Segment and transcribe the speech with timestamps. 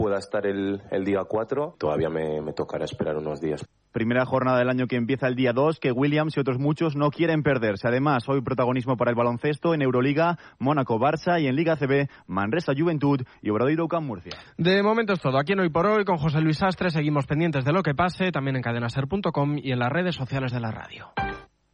[0.00, 3.64] pueda estar el, el día 4, todavía me, me tocará esperar unos días.
[3.92, 7.10] Primera jornada del año que empieza el día 2, que Williams y otros muchos no
[7.10, 7.88] quieren perderse.
[7.88, 13.50] Además, hoy protagonismo para el baloncesto en Euroliga, Mónaco-Barça y en Liga CB, Manresa-Juventud y
[13.50, 14.38] Obradoiro Camp Murcia.
[14.56, 15.38] De momento es todo.
[15.38, 18.30] Aquí en Hoy por Hoy con José Luis Astre seguimos pendientes de lo que pase,
[18.30, 21.08] también en cadenaser.com y en las redes sociales de la radio.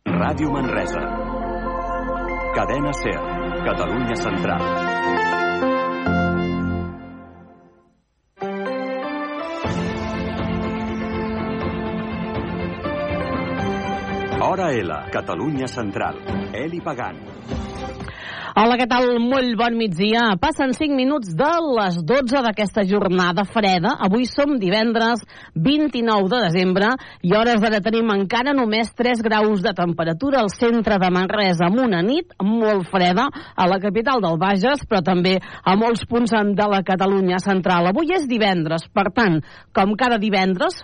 [0.05, 1.01] Radio Manresa.
[2.55, 3.21] Cadena Ser.
[3.63, 5.26] Catalunya Central.
[14.57, 16.17] Hora L, Catalunya Central.
[16.57, 17.19] Eli Pagant.
[18.57, 19.19] Hola, què tal?
[19.21, 20.23] Molt bon migdia.
[20.41, 23.91] Passen 5 minuts de les 12 d'aquesta jornada freda.
[24.07, 25.21] Avui som divendres
[25.53, 26.89] 29 de desembre
[27.21, 31.83] i hores d'ara tenim encara només 3 graus de temperatura al centre de Manresa amb
[31.85, 36.71] una nit molt freda a la capital del Bages, però també a molts punts de
[36.73, 37.93] la Catalunya central.
[37.93, 39.37] Avui és divendres, per tant,
[39.77, 40.81] com cada divendres,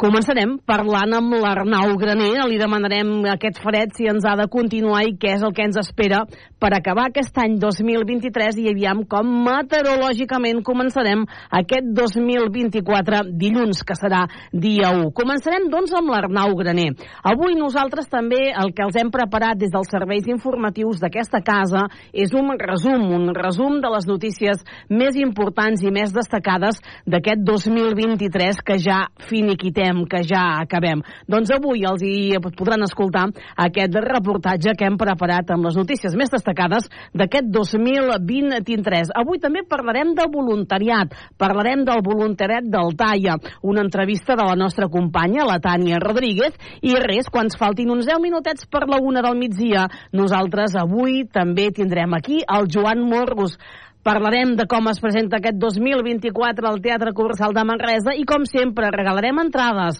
[0.00, 5.10] Començarem parlant amb l'Arnau Graner, li demanarem aquest fred si ens ha de continuar i
[5.20, 6.22] què és el que ens espera
[6.56, 11.26] per acabar aquest any 2023 i aviam com meteorològicament començarem
[11.58, 14.22] aquest 2024 dilluns, que serà
[14.54, 15.10] dia 1.
[15.18, 16.94] Començarem, doncs, amb l'Arnau Graner.
[17.20, 21.84] Avui nosaltres també el que els hem preparat des dels serveis informatius d'aquesta casa
[22.16, 28.64] és un resum, un resum de les notícies més importants i més destacades d'aquest 2023
[28.64, 31.02] que ja finiquitem diem que ja acabem.
[31.28, 36.30] Doncs avui els hi podran escoltar aquest reportatge que hem preparat amb les notícies més
[36.30, 39.12] destacades d'aquest 2023.
[39.14, 44.88] Avui també parlarem de voluntariat, parlarem del voluntariat del Talla, una entrevista de la nostra
[44.88, 49.22] companya, la Tània Rodríguez, i res, quan ens faltin uns 10 minutets per la una
[49.24, 53.56] del migdia, nosaltres avui també tindrem aquí el Joan Morgos,
[54.00, 58.88] Parlarem de com es presenta aquest 2024 al Teatre Cursal de Manresa i, com sempre,
[58.94, 59.98] regalarem entrades.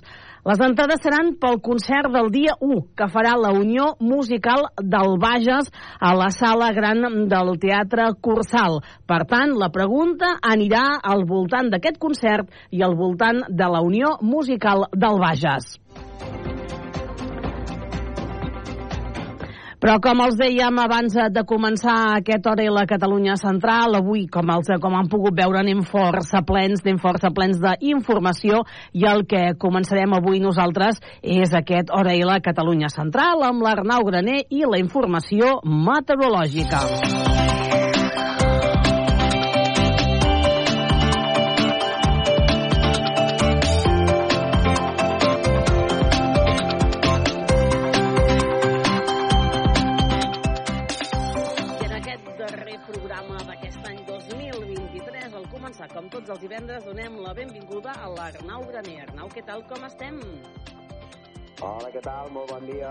[0.48, 5.68] Les entrades seran pel concert del dia 1, que farà la Unió Musical del Bages
[6.00, 8.80] a la sala gran del Teatre Cursal.
[9.04, 14.16] Per tant, la pregunta anirà al voltant d'aquest concert i al voltant de la Unió
[14.24, 15.74] Musical del Bages.
[19.80, 24.52] Però com els dèiem abans de començar aquest hora i la Catalunya Central, avui, com,
[24.52, 28.60] els, com han pogut veure, anem força plens, anem força plens d'informació
[28.92, 34.04] i el que començarem avui nosaltres és aquest hora i la Catalunya Central amb l'Arnau
[34.04, 36.84] Graner i la informació meteorològica.
[56.30, 59.00] Els divendres, donem la benvinguda a l'Arnau Graner.
[59.08, 60.20] Arnau, què tal, com estem?
[61.60, 62.30] Hola, què tal?
[62.32, 62.90] Molt bon dia.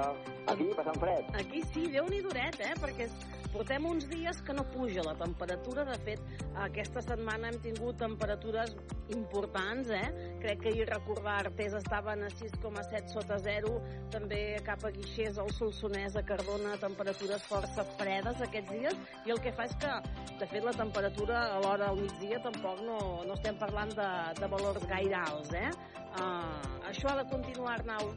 [0.52, 1.30] Aquí, passant fred.
[1.40, 2.76] Aquí sí, déu nhi duret, eh?
[2.78, 3.08] Perquè
[3.50, 5.88] portem uns dies que no puja la temperatura.
[5.88, 6.22] De fet,
[6.68, 8.76] aquesta setmana hem tingut temperatures
[9.16, 10.06] importants, eh?
[10.44, 13.80] Crec que ahir recordar Artés estaven a 6,7 sota zero.
[14.14, 19.06] També cap a Guixers, al Solsonès, a Cardona, temperatures força fredes aquests dies.
[19.26, 19.96] I el que fa és que,
[20.36, 24.54] de fet, la temperatura a l'hora del migdia tampoc no, no estem parlant de, de
[24.54, 25.72] valors gaire alts, eh?
[26.10, 28.14] Uh, això ha de continuar, Arnau.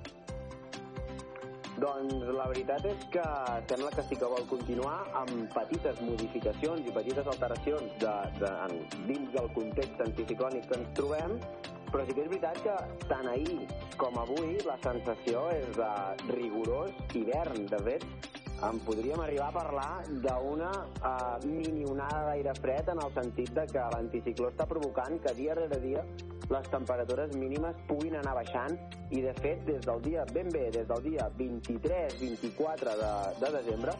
[1.81, 3.23] Doncs la veritat és que
[3.71, 8.75] sembla que sí que vol continuar amb petites modificacions i petites alteracions de, de, en,
[9.09, 11.39] dins del context anticiclònic que ens trobem,
[11.89, 12.77] però sí que és veritat que
[13.09, 13.57] tant ahir
[14.01, 15.91] com avui la sensació és de
[16.35, 17.65] rigorós hivern.
[17.73, 18.05] De fet,
[18.69, 23.65] en podríem arribar a parlar d'una uh, mini onada d'aire fred en el sentit de
[23.73, 26.05] que l'anticicló està provocant que dia rere dia
[26.53, 28.75] les temperatures mínimes puguin anar baixant
[29.11, 33.97] i de fet des del dia ben bé, des del dia 23-24 de, de desembre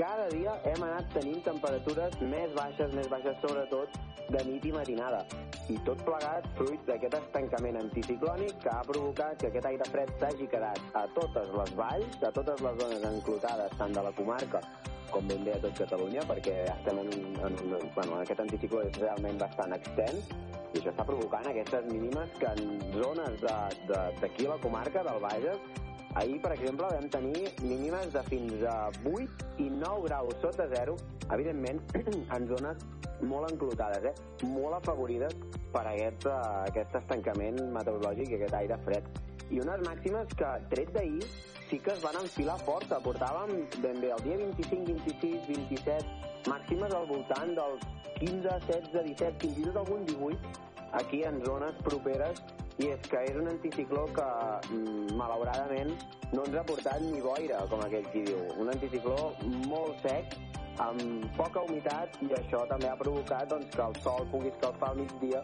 [0.00, 3.98] cada dia hem anat tenint temperatures més baixes, més baixes sobretot
[4.30, 5.24] de nit i matinada.
[5.68, 10.48] I tot plegat fruit d'aquest estancament anticiclònic que ha provocat que aquest aire fred s'hagi
[10.54, 14.64] quedat a totes les valls, a totes les zones enclotades, tant de la comarca
[15.12, 18.84] com ben bé a tot Catalunya, perquè estem en, un, en, un, bueno, aquest anticicló
[18.86, 20.32] és realment bastant extens
[20.70, 25.70] i això està provocant aquestes mínimes que en zones d'aquí a la comarca del Bages
[26.14, 30.96] Ahir, per exemple, vam tenir mínimes de fins a 8 i 9 graus sota zero,
[31.30, 31.78] evidentment,
[32.36, 32.82] en zones
[33.22, 34.46] molt enclotades, eh?
[34.50, 35.36] molt afavorides
[35.70, 39.06] per aquest, uh, aquest estancament meteorològic i aquest aire fred.
[39.50, 41.24] I unes màximes que, tret d'ahir,
[41.70, 43.00] sí que es van enfilar força.
[43.02, 46.06] Portàvem ben bé el dia 25, 26, 27,
[46.50, 47.86] màximes al voltant dels
[48.20, 50.54] 15, 16, 17, fins i tot algun 18,
[51.02, 52.42] aquí en zones properes
[52.80, 54.28] i és que és un anticicló que,
[54.70, 55.90] mm, malauradament,
[56.32, 58.40] no ens ha portat ni boira, com aquell qui diu.
[58.58, 59.34] Un anticicló
[59.66, 60.38] molt sec,
[60.80, 65.02] amb poca humitat, i això també ha provocat doncs, que el sol pugui escalfar al
[65.02, 65.42] migdia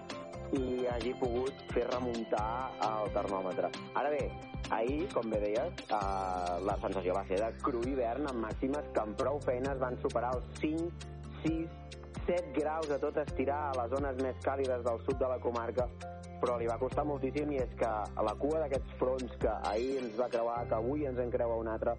[0.56, 3.70] i hagi pogut fer remuntar el termòmetre.
[3.98, 4.22] Ara bé,
[4.70, 9.02] ahir, com bé deies, eh, la sensació va ser de cru hivern amb màximes que
[9.02, 10.90] amb prou feines van superar els 5,
[11.44, 11.86] 6,
[12.26, 15.88] 7 graus a tot estirar a les zones més càlides del sud de la comarca,
[16.40, 19.96] però li va costar moltíssim i és que a la cua d'aquests fronts que ahir
[20.02, 21.94] ens va creuar, que avui ens en creua un altre,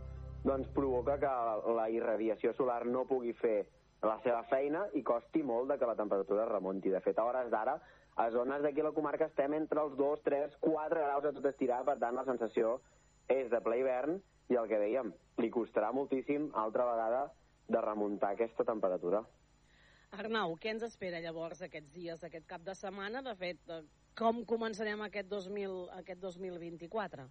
[0.48, 1.34] doncs provoca que
[1.76, 3.68] la irradiació solar no pugui fer
[4.06, 6.94] la seva feina i costi molt de que la temperatura es remunti.
[6.94, 7.78] De fet, a hores d'ara,
[8.18, 11.50] a zones d'aquí a la comarca estem entre els 2, 3, 4 graus a tot
[11.52, 12.78] estirar, per tant la sensació
[13.28, 15.12] és de ple hivern i el que dèiem,
[15.44, 17.26] li costarà moltíssim altra vegada
[17.68, 19.26] de remuntar aquesta temperatura.
[20.16, 23.22] Arnau, què ens espera llavors aquests dies, aquest cap de setmana?
[23.26, 23.82] De fet, eh,
[24.16, 27.28] com començarem aquest, 2000, aquest 2024?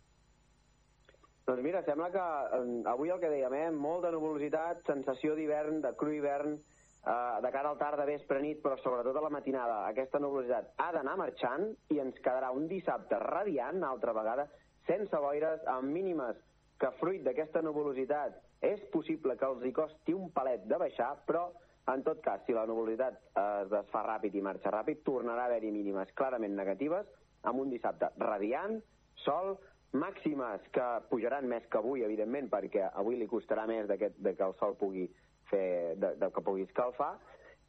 [1.46, 2.22] Doncs mira, sembla que
[2.58, 7.36] eh, avui el que dèiem, eh, molt de nuvolositat, sensació d'hivern, de cru hivern, eh,
[7.44, 9.76] de cara al tarda, vespre, nit, però sobretot a la matinada.
[9.86, 14.48] Aquesta nuvolositat ha d'anar marxant i ens quedarà un dissabte radiant, altra vegada,
[14.88, 16.42] sense boires, amb mínimes
[16.82, 21.46] que fruit d'aquesta nuvolositat és possible que els hi costi un palet de baixar, però
[21.94, 25.52] en tot cas, si la nuvolositat eh, es desfà ràpid i marxa ràpid, tornarà a
[25.52, 27.06] haver-hi mínimes clarament negatives,
[27.46, 28.80] amb un dissabte radiant,
[29.22, 29.54] sol,
[30.00, 34.34] màximes que pujaran més que avui, evidentment, perquè avui li costarà més de que, de
[34.36, 35.06] que el sol pugui
[35.50, 37.14] fer, de, de que pugui escalfar,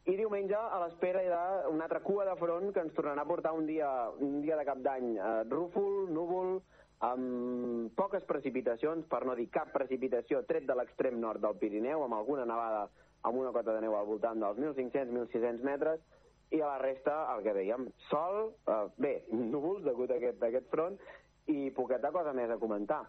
[0.07, 1.21] i diumenge a l'espera
[1.68, 3.89] d'una altra cua de front que ens tornarà a portar un dia,
[4.24, 6.62] un dia de cap d'any eh, rúfol, núvol,
[7.03, 12.18] amb poques precipitacions, per no dir cap precipitació, tret de l'extrem nord del Pirineu, amb
[12.18, 12.88] alguna nevada
[13.27, 16.01] amb una cota de neu al voltant dels 1.500-1.600 metres,
[16.56, 20.47] i a la resta, el que dèiem, sol, eh, bé, núvols degut a aquest, a
[20.47, 20.95] aquest front,
[21.51, 23.01] i poqueta cosa més a comentar.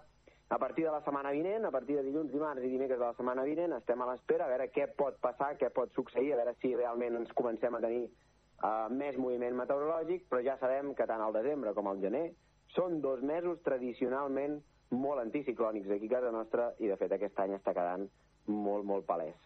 [0.49, 3.17] A partir de la setmana vinent, a partir de dilluns, dimarts i dimecres de la
[3.17, 6.55] setmana vinent, estem a l'espera a veure què pot passar, què pot succeir, a veure
[6.63, 11.21] si realment ens comencem a tenir uh, més moviment meteorològic, però ja sabem que tant
[11.21, 12.31] al desembre com al gener
[12.73, 14.59] són dos mesos tradicionalment
[14.91, 18.09] molt anticiclònics aquí a casa nostra i de fet aquest any està quedant
[18.49, 19.37] molt, molt palès.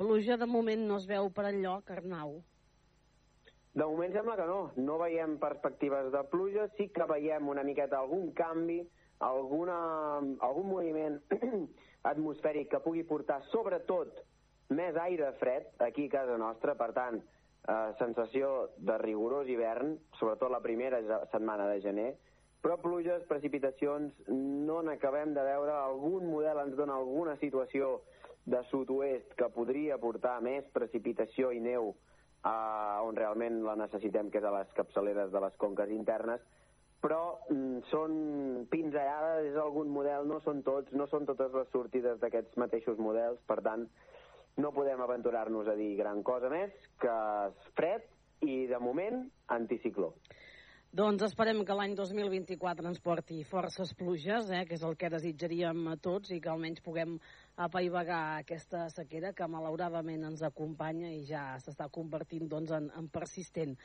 [0.00, 2.40] Pluja de moment no es veu per enlloc, Arnau.
[3.72, 4.72] De moment sembla que no.
[4.76, 8.80] No veiem perspectives de pluja, sí que veiem una miqueta algun canvi,
[9.22, 9.76] alguna,
[10.42, 11.20] algun moviment
[12.10, 14.18] atmosfèric que pugui portar sobretot
[14.74, 20.50] més aire fred aquí a casa nostra, per tant, eh, sensació de rigorós hivern, sobretot
[20.50, 21.00] la primera
[21.30, 22.10] setmana de gener,
[22.60, 25.72] però pluges, precipitacions, no n'acabem de veure.
[25.72, 28.00] Algun model ens dona alguna situació
[28.50, 31.94] de sud-oest que podria portar més precipitació i neu
[32.44, 36.42] uh, on realment la necessitem, que és a les capçaleres de les conques internes,
[37.00, 38.14] però mm, són
[38.72, 43.40] pinzellades, és algun model, no són tots, no són totes les sortides d'aquests mateixos models,
[43.48, 43.86] per tant,
[44.60, 47.16] no podem aventurar-nos a dir gran cosa més que
[47.78, 48.04] fred
[48.44, 49.24] i, de moment,
[49.56, 50.12] anticicló.
[50.90, 55.84] Doncs esperem que l'any 2024 ens porti forces pluges, eh, que és el que desitjaríem
[55.92, 57.12] a tots, i que almenys puguem
[57.60, 63.76] apaivagar aquesta sequera que malauradament ens acompanya i ja s'està convertint doncs, en, en persistent.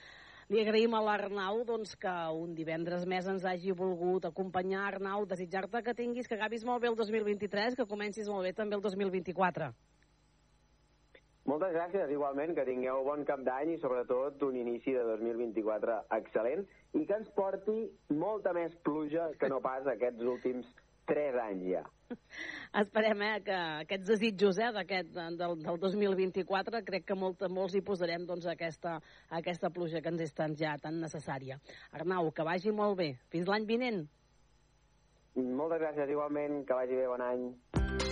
[0.54, 4.86] Li agraïm a l'Arnau doncs, que un divendres més ens hagi volgut acompanyar.
[4.92, 8.78] Arnau, desitjar-te que tinguis, que acabis molt bé el 2023, que comencis molt bé també
[8.78, 9.74] el 2024.
[11.50, 16.64] Moltes gràcies, igualment, que tingueu bon cap d'any i sobretot un inici de 2024 excel·lent
[16.98, 17.84] i que ens porti
[18.18, 20.72] molta més pluja que no pas aquests últims
[21.10, 21.84] 3 anys ja.
[22.82, 27.84] Esperem eh, que aquests desitjos eh, aquest, del, del 2024 crec que molt, molts hi
[27.86, 28.98] posarem doncs, aquesta,
[29.40, 31.60] aquesta pluja que ens és tan ja tan necessària.
[31.94, 33.14] Arnau, que vagi molt bé.
[33.34, 34.04] Fins l'any vinent.
[35.36, 36.62] Moltes gràcies, igualment.
[36.68, 38.05] Que vagi bé, bon any.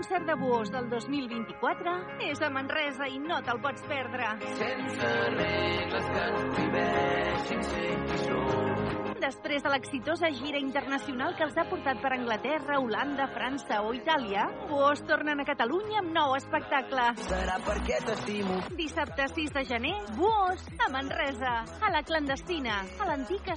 [0.00, 1.92] Concert de Buós del 2024
[2.24, 4.30] és a Manresa i no te'l pots perdre.
[4.62, 9.09] Sense regles que ens prohibeixin ser qui som.
[9.20, 14.46] Després de l'exitosa gira internacional que els ha portat per Anglaterra, Holanda, França o Itàlia,
[14.70, 17.10] Buós tornen a Catalunya amb nou espectacle.
[17.26, 18.60] Serà perquè t'estimo.
[18.78, 23.50] Dissabte 6 de gener, Buós, a Manresa, a la clandestina, a l'antic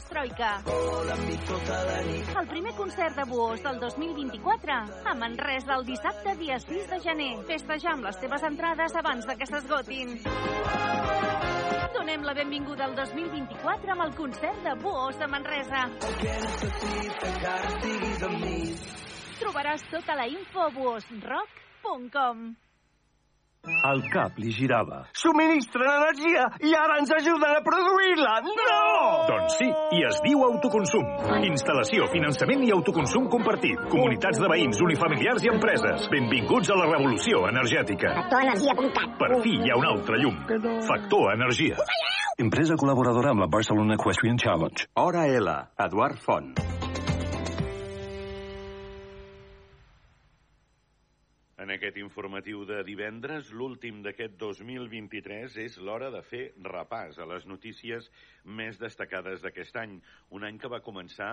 [1.28, 2.32] dir tota la nit.
[2.40, 7.34] El primer concert de Buós del 2024 a Manresa el dissabte dia 6 de gener.
[7.50, 10.18] Festejar amb les teves entrades abans de que s'esgotin.
[10.24, 11.33] Donem
[12.04, 15.86] donem la benvinguda al 2024 amb el concert de Buos de Manresa.
[19.40, 22.44] Trobaràs tota la info a buosrock.com.
[23.64, 25.06] El cap li girava.
[25.16, 28.34] Subministren energia i ara ens ajuden a produir-la!
[28.44, 28.80] No!
[29.30, 31.06] Doncs sí, i es diu autoconsum.
[31.48, 33.80] Instal·lació, finançament i autoconsum compartit.
[33.92, 36.10] Comunitats de veïns, unifamiliars i empreses.
[36.12, 38.12] Benvinguts a la revolució energètica.
[38.20, 40.44] Factorenergia.cat Per fi hi ha un altre llum.
[40.90, 41.80] Factor Energia.
[42.44, 44.90] Empresa col·laboradora amb la Barcelona Equestrian Challenge.
[45.00, 46.56] Hora L, Eduard Font.
[51.64, 57.46] En aquest informatiu de divendres, l'últim d'aquest 2023, és l'hora de fer repàs a les
[57.48, 58.10] notícies
[58.60, 59.94] més destacades d'aquest any.
[60.36, 61.30] Un any que va començar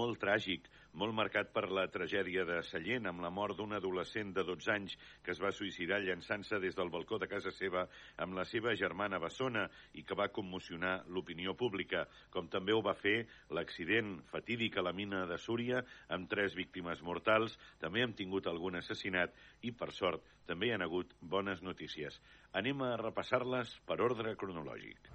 [0.00, 0.68] molt tràgic,
[0.98, 4.96] molt marcat per la tragèdia de Sallent, amb la mort d'un adolescent de 12 anys
[5.24, 7.86] que es va suïcidar llançant-se des del balcó de casa seva
[8.18, 12.96] amb la seva germana Bessona i que va commocionar l'opinió pública, com també ho va
[12.98, 18.46] fer l'accident fatídic a la mina de Súria, amb tres víctimes mortals, també hem tingut
[18.50, 22.18] algun assassinat i, per sort, també hi han hagut bones notícies.
[22.52, 25.12] Anem a repassar-les per ordre cronològic.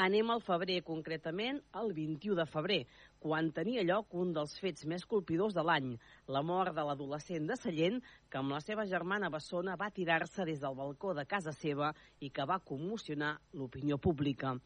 [0.00, 2.78] Anem al febrer, concretament el 21 de febrer,
[3.22, 5.92] quan tenia lloc un dels fets més colpidors de l'any,
[6.34, 10.58] la mort de l'adolescent de Sallent, que amb la seva germana Bessona va tirar-se des
[10.62, 14.56] del balcó de casa seva i que va commocionar l'opinió pública.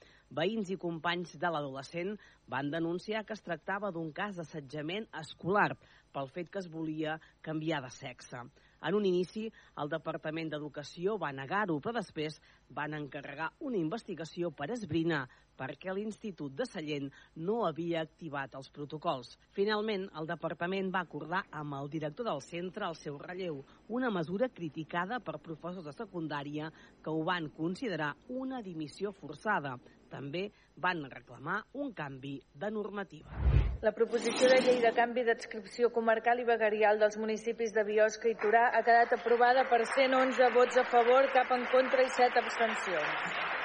[0.40, 2.16] Veïns i companys de l'adolescent
[2.48, 5.74] van denunciar que es tractava d'un cas d'assetjament escolar
[6.16, 8.40] pel fet que es volia canviar de sexe.
[8.86, 9.46] En un inici,
[9.82, 12.40] el Departament d'Educació va negar-ho, però després
[12.76, 17.10] van encarregar una investigació per esbrinar per què l'Institut de Sallent
[17.48, 19.34] no havia activat els protocols.
[19.56, 24.48] Finalment, el departament va acordar amb el director del centre el seu relleu, una mesura
[24.48, 26.70] criticada per professors de secundària
[27.02, 29.76] que ho van considerar una dimissió forçada.
[30.10, 33.56] També van reclamar un canvi de normativa.
[33.82, 38.38] La proposició de llei de canvi d'adscripció comarcal i veguerial dels municipis de Biosca i
[38.40, 43.55] Torà ha quedat aprovada per 111 vots a favor, cap en contra i 7 abstencions.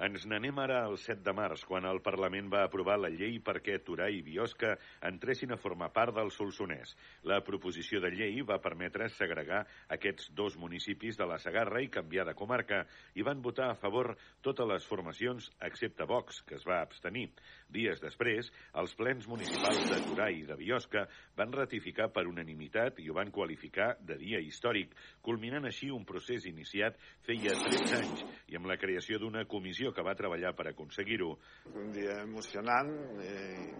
[0.00, 3.74] Ens n'anem ara al 7 de març, quan el Parlament va aprovar la llei perquè
[3.84, 4.70] Torà i Biosca
[5.04, 6.94] entressin a formar part del Solsonès.
[7.28, 9.58] La proposició de llei va permetre segregar
[9.92, 14.14] aquests dos municipis de la Sagarra i canviar de comarca, i van votar a favor
[14.40, 17.26] totes les formacions, excepte Vox, que es va abstenir.
[17.68, 18.48] Dies després,
[18.80, 21.04] els plens municipals de Torà i de Biosca
[21.36, 26.48] van ratificar per unanimitat i ho van qualificar de dia històric, culminant així un procés
[26.48, 26.96] iniciat
[27.28, 31.30] feia 13 anys i amb la creació d'una comissió que va treballar per aconseguir-ho.
[31.74, 32.92] Un dia emocionant,
[33.24, 33.70] eh,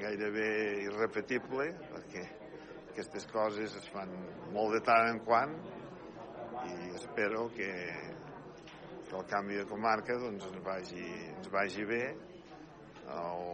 [0.00, 0.48] gairebé
[0.86, 2.24] irrepetible, perquè
[2.90, 4.10] aquestes coses es fan
[4.54, 5.54] molt de tant en quant
[6.66, 7.70] i espero que,
[9.08, 12.02] que el canvi de comarca doncs, ens, vagi, ens vagi bé.
[13.10, 13.46] El,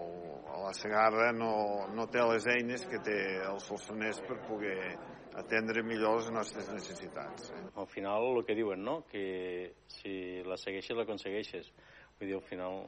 [0.53, 1.53] a la Segarra no,
[1.95, 4.97] no té les eines que té el Solsonès per poder
[5.37, 7.51] atendre millor les nostres necessitats.
[7.53, 7.63] Eh?
[7.77, 11.71] Al final, el que diuen, no?, que si la segueixes, l'aconsegueixes.
[12.19, 12.83] Vull dir, al final,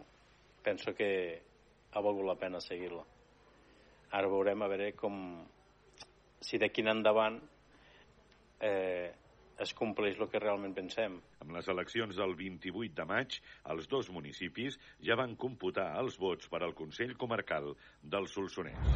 [0.65, 1.09] penso que
[1.93, 3.05] ha valgut la pena seguir-la.
[4.17, 5.17] Ara veurem a veure com...
[6.41, 7.41] si d'aquí en endavant
[8.63, 9.11] eh,
[9.59, 11.19] es compleix el que realment pensem.
[11.43, 13.39] Amb les eleccions del 28 de maig,
[13.75, 18.93] els dos municipis ja van computar els vots per al Consell Comarcal del Solsonès.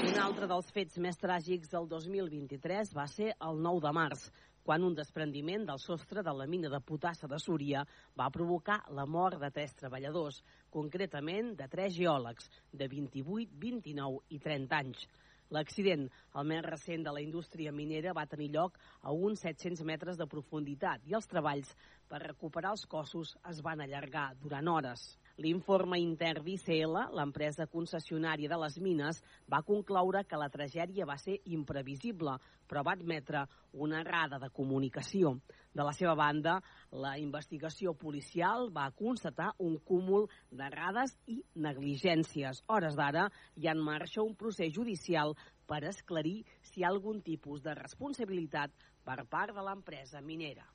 [0.00, 4.30] Un altre dels fets més tràgics del 2023 va ser el 9 de març,
[4.70, 7.80] quan un desprendiment del sostre de la mina de potassa de Súria
[8.20, 10.36] va provocar la mort de tres treballadors,
[10.70, 15.02] concretament de tres geòlegs de 28, 29 i 30 anys.
[15.50, 16.04] L'accident,
[16.38, 20.30] el més recent de la indústria minera, va tenir lloc a uns 700 metres de
[20.30, 21.74] profunditat i els treballs
[22.06, 25.08] per recuperar els cossos es van allargar durant hores.
[25.40, 31.38] L'informe intern d'ICL, l'empresa concessionària de les mines, va concloure que la tragèdia va ser
[31.48, 32.34] imprevisible,
[32.68, 35.38] però va admetre una errada de comunicació.
[35.72, 36.58] De la seva banda,
[36.92, 42.60] la investigació policial va constatar un cúmul d'errades i negligències.
[42.68, 45.32] Hores d'ara hi ha en marxa un procés judicial
[45.64, 48.76] per esclarir si hi ha algun tipus de responsabilitat
[49.08, 50.68] per part de l'empresa minera.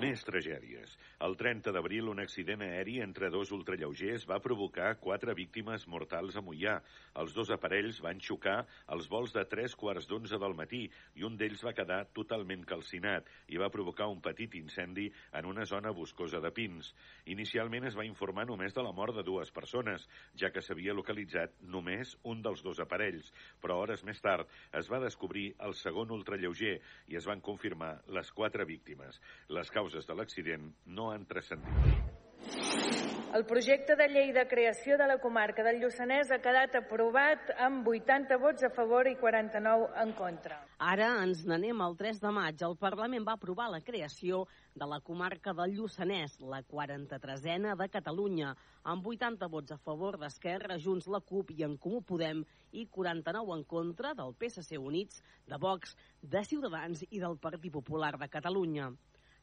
[0.00, 0.94] Més tragèdies.
[1.20, 6.42] El 30 d'abril, un accident aeri entre dos ultralleugers va provocar quatre víctimes mortals a
[6.44, 6.78] Mollà.
[7.20, 8.62] Els dos aparells van xocar
[8.94, 10.86] als vols de tres quarts d'onze del matí
[11.20, 15.66] i un d'ells va quedar totalment calcinat i va provocar un petit incendi en una
[15.68, 16.94] zona boscosa de pins.
[17.36, 21.60] Inicialment es va informar només de la mort de dues persones, ja que s'havia localitzat
[21.60, 23.28] només un dels dos aparells,
[23.60, 26.78] però hores més tard es va descobrir el segon ultralleuger
[27.12, 29.20] i es van confirmar les quatre víctimes.
[29.52, 31.98] Les causes causes de l'accident no han transcendit.
[33.34, 37.86] El projecte de llei de creació de la comarca del Lluçanès ha quedat aprovat amb
[37.86, 40.56] 80 vots a favor i 49 en contra.
[40.82, 42.62] Ara ens n'anem al 3 de maig.
[42.66, 44.44] El Parlament va aprovar la creació
[44.74, 50.78] de la comarca del Lluçanès, la 43a de Catalunya, amb 80 vots a favor d'Esquerra,
[50.78, 52.42] Junts, la CUP i en Comú Podem
[52.72, 58.16] i 49 en contra del PSC Units, de Vox, de Ciutadans i del Partit Popular
[58.18, 58.90] de Catalunya.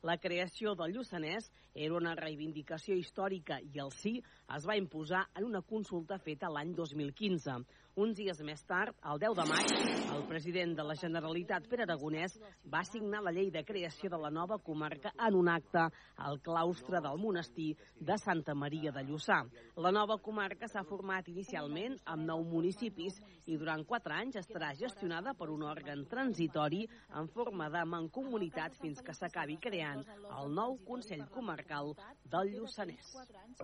[0.06, 4.14] La creació del Lluçanès era una reivindicació històrica i el sí
[4.58, 7.58] es va imposar en una consulta feta l'any 2015.
[7.98, 9.72] Uns dies més tard, el 10 de maig,
[10.14, 12.36] el president de la Generalitat, Pere Aragonès,
[12.70, 15.88] va signar la llei de creació de la nova comarca en un acte
[16.28, 19.40] al claustre del monestir de Santa Maria de Lluçà.
[19.82, 23.18] La nova comarca s'ha format inicialment amb nou municipis
[23.50, 26.84] i durant quatre anys estarà gestionada per un òrgan transitori
[27.18, 30.04] en forma de mancomunitat fins que s'acabi creant
[30.38, 31.96] el nou Consell Comarcal
[32.30, 33.10] del Lluçanès.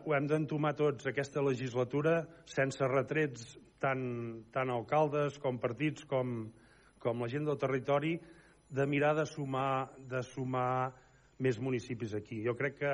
[0.02, 4.06] Ho hem d'entomar tots aquesta legislatura sense retrets tant,
[4.56, 6.48] tant alcaldes com partits com,
[7.04, 8.16] com la gent del territori
[8.74, 10.94] de mirar de sumar, de sumar
[11.44, 12.40] més municipis aquí.
[12.46, 12.94] Jo crec que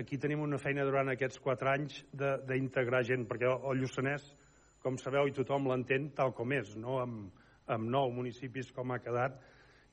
[0.00, 4.24] aquí tenim una feina durant aquests quatre anys d'integrar gent, perquè el Lluçanès,
[4.82, 6.98] com sabeu, i tothom l'entén tal com és, no?
[7.02, 9.38] amb, amb nou municipis com ha quedat,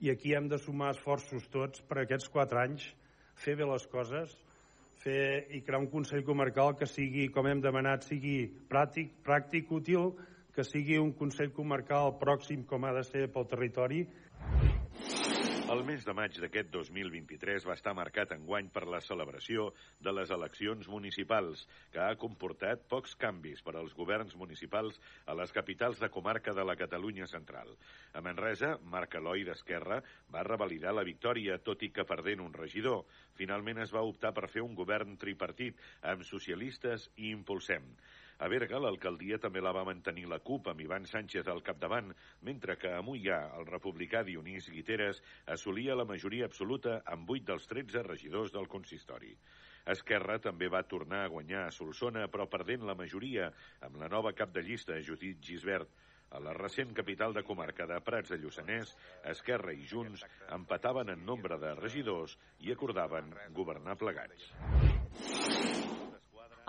[0.02, 2.88] i aquí hem de sumar esforços tots per aquests quatre anys
[3.44, 4.34] fer bé les coses,
[5.04, 8.36] fer i crear un Consell Comarcal que sigui, com hem demanat, sigui
[8.72, 10.12] pràctic, pràctic, útil,
[10.56, 14.06] que sigui un Consell Comarcal pròxim com ha de ser pel territori.
[15.72, 19.70] El mes de maig d'aquest 2023 va estar marcat enguany per la celebració
[20.04, 21.62] de les eleccions municipals,
[21.94, 25.00] que ha comportat pocs canvis per als governs municipals
[25.32, 27.72] a les capitals de comarca de la Catalunya central.
[28.12, 30.02] A Manresa, Marc Eloi d'Esquerra
[30.36, 33.06] va revalidar la victòria, tot i que perdent un regidor.
[33.40, 35.80] Finalment es va optar per fer un govern tripartit
[36.12, 37.88] amb socialistes i Impulsem.
[38.42, 42.08] A Berga, l'alcaldia també la va mantenir la CUP amb Ivan Sánchez al capdavant,
[42.48, 45.20] mentre que a Mollà el republicà Dionís Guiteres
[45.56, 49.36] assolia la majoria absoluta amb 8 dels 13 regidors del consistori.
[49.94, 53.52] Esquerra també va tornar a guanyar a Solsona, però perdent la majoria
[53.86, 55.94] amb la nova cap de llista, Judit Gisbert.
[56.34, 58.98] A la recent capital de comarca de Prats de Lluçanès,
[59.36, 60.26] Esquerra i Junts
[60.58, 64.50] empataven en nombre de regidors i acordaven governar plegats.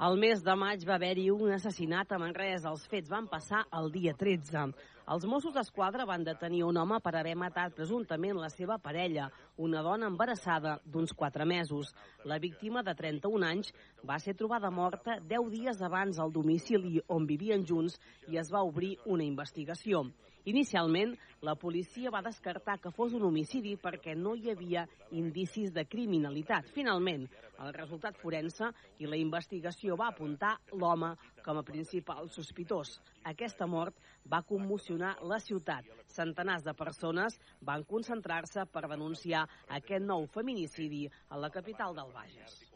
[0.00, 2.70] El mes de maig va haver-hi un assassinat a Manresa.
[2.70, 4.72] Els fets van passar el dia 13.
[5.12, 9.28] Els Mossos d'Esquadra van detenir un home per haver matat presumptament la seva parella,
[9.58, 11.92] una dona embarassada d'uns 4 mesos.
[12.24, 13.74] La víctima, de 31 anys,
[14.08, 18.00] va ser trobada morta 10 dies abans al domicili on vivien junts
[18.32, 20.06] i es va obrir una investigació.
[20.44, 21.12] Inicialment,
[21.46, 24.82] la policia va descartar que fos un homicidi perquè no hi havia
[25.14, 26.66] indicis de criminalitat.
[26.74, 27.28] Finalment,
[27.62, 31.12] el resultat forense i la investigació va apuntar l'home
[31.46, 32.96] com a principal sospitós.
[33.22, 33.94] Aquesta mort
[34.26, 35.86] va commocionar la ciutat.
[36.10, 42.71] Centenars de persones van concentrar-se per denunciar aquest nou feminicidi a la capital del Bages.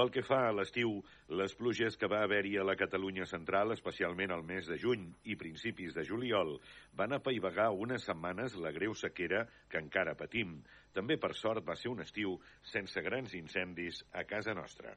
[0.00, 0.94] Pel que fa a l'estiu,
[1.36, 5.36] les pluges que va haver-hi a la Catalunya central, especialment al mes de juny i
[5.42, 6.54] principis de juliol,
[6.96, 10.56] van apaivagar unes setmanes la greu sequera que encara patim.
[10.96, 12.38] També, per sort, va ser un estiu
[12.72, 14.96] sense grans incendis a casa nostra.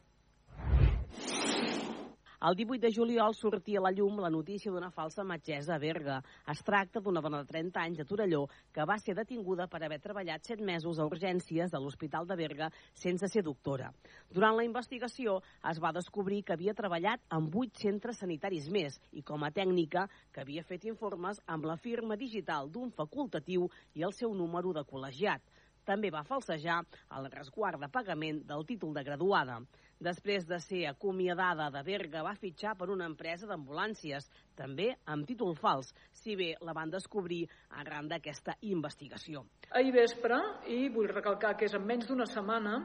[2.44, 6.18] El 18 de juliol sortia a la llum la notícia d'una falsa metgessa a Berga.
[6.52, 8.42] Es tracta d'una dona de 30 anys de Torelló
[8.76, 12.70] que va ser detinguda per haver treballat 7 mesos a urgències de l'Hospital de Berga
[12.92, 13.94] sense ser doctora.
[14.28, 15.38] Durant la investigació
[15.72, 20.10] es va descobrir que havia treballat en 8 centres sanitaris més i com a tècnica
[20.34, 24.84] que havia fet informes amb la firma digital d'un facultatiu i el seu número de
[24.84, 25.40] col·legiat.
[25.84, 26.78] També va falsejar
[27.18, 29.58] el resguard de pagament del títol de graduada.
[30.04, 34.26] Després de ser acomiadada de Berga, va fitxar per una empresa d'ambulàncies,
[34.60, 37.46] també amb títol fals, si bé la van descobrir
[37.80, 39.46] arran d'aquesta investigació.
[39.72, 42.76] Ahir vespre, i vull recalcar que és en menys d'una setmana,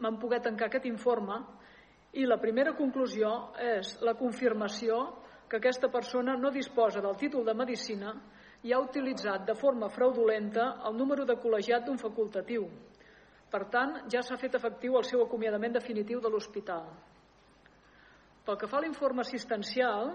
[0.00, 1.40] vam poder tancar aquest informe
[2.20, 5.00] i la primera conclusió és la confirmació
[5.48, 8.12] que aquesta persona no disposa del títol de Medicina
[8.62, 12.68] i ha utilitzat de forma fraudulenta el número de col·legiat d'un facultatiu,
[13.50, 16.86] per tant, ja s'ha fet efectiu el seu acomiadament definitiu de l'hospital.
[18.46, 20.14] Pel que fa a l'informe assistencial,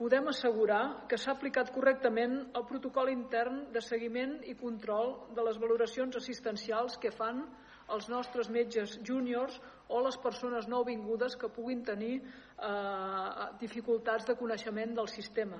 [0.00, 5.58] podem assegurar que s'ha aplicat correctament el protocol intern de seguiment i control de les
[5.60, 7.42] valoracions assistencials que fan
[7.90, 9.58] els nostres metges júniors
[9.90, 15.58] o les persones nouvingudes que puguin tenir eh, dificultats de coneixement del sistema.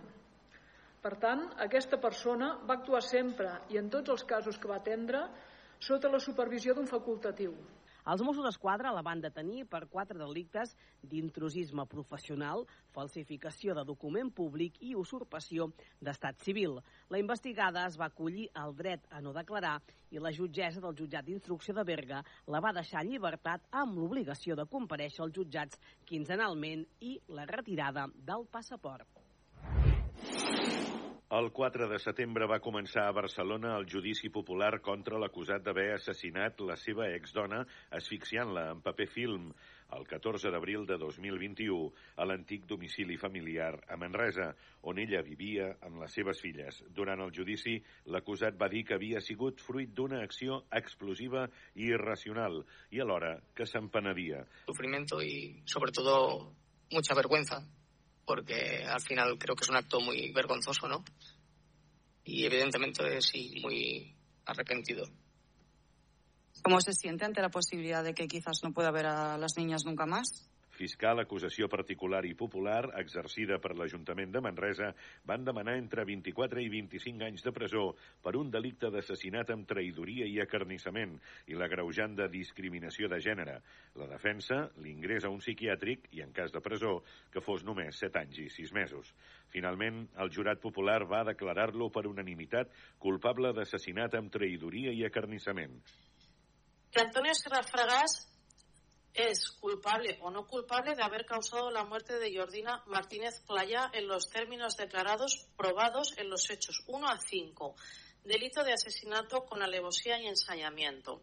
[1.00, 5.24] Per tant, aquesta persona va actuar sempre i en tots els casos que va atendre
[5.80, 7.54] sota la supervisió d'un facultatiu.
[8.10, 10.72] Els Mossos d'Esquadra la van detenir per quatre delictes
[11.10, 12.64] d'intrusisme professional,
[12.96, 15.68] falsificació de document públic i usurpació
[16.00, 16.78] d'estat civil.
[17.12, 19.76] La investigada es va acollir al dret a no declarar
[20.10, 24.56] i la jutgessa del jutjat d'instrucció de Berga la va deixar en llibertat amb l'obligació
[24.56, 29.06] de compareixer als jutjats quinzenalment i la retirada del passaport.
[31.30, 36.58] El 4 de setembre va començar a Barcelona el judici popular contra l'acusat d'haver assassinat
[36.66, 37.60] la seva exdona
[37.98, 39.44] asfixiant-la en paper film
[39.94, 41.86] el 14 d'abril de 2021
[42.18, 44.50] a l'antic domicili familiar a Manresa,
[44.82, 46.82] on ella vivia amb les seves filles.
[46.98, 47.78] Durant el judici,
[48.10, 53.70] l'acusat va dir que havia sigut fruit d'una acció explosiva i irracional i alhora que
[53.70, 54.48] se'n penedia.
[54.66, 56.50] Sufrimiento y, sobre todo,
[56.90, 57.62] mucha vergüenza
[58.30, 61.04] porque al final creo que es un acto muy vergonzoso, ¿no?
[62.22, 64.14] Y evidentemente sí, muy
[64.44, 65.04] arrepentido.
[66.62, 69.84] ¿Cómo se siente ante la posibilidad de que quizás no pueda ver a las niñas
[69.84, 70.48] nunca más?
[70.80, 74.86] Fiscal, acusació particular i popular exercida per l'Ajuntament de Manresa
[75.28, 77.82] van demanar entre 24 i 25 anys de presó
[78.24, 81.18] per un delicte d'assassinat amb traïdoria i acarnissament
[81.52, 83.58] i l'agreujant de discriminació de gènere.
[84.00, 86.94] La defensa l'ingrés a un psiquiàtric i, en cas de presó,
[87.28, 89.12] que fos només 7 anys i 6 mesos.
[89.52, 95.76] Finalment, el jurat popular va declarar-lo per unanimitat culpable d'assassinat amb traïdoria i acarnissament.
[96.90, 98.29] Que Antonio Serra Fragás
[99.14, 104.06] es culpable o no culpable de haber causado la muerte de Jordina Martínez Playa en
[104.06, 107.74] los términos declarados probados en los hechos 1 a 5.
[108.24, 111.22] Delito de asesinato con alevosía y ensañamiento.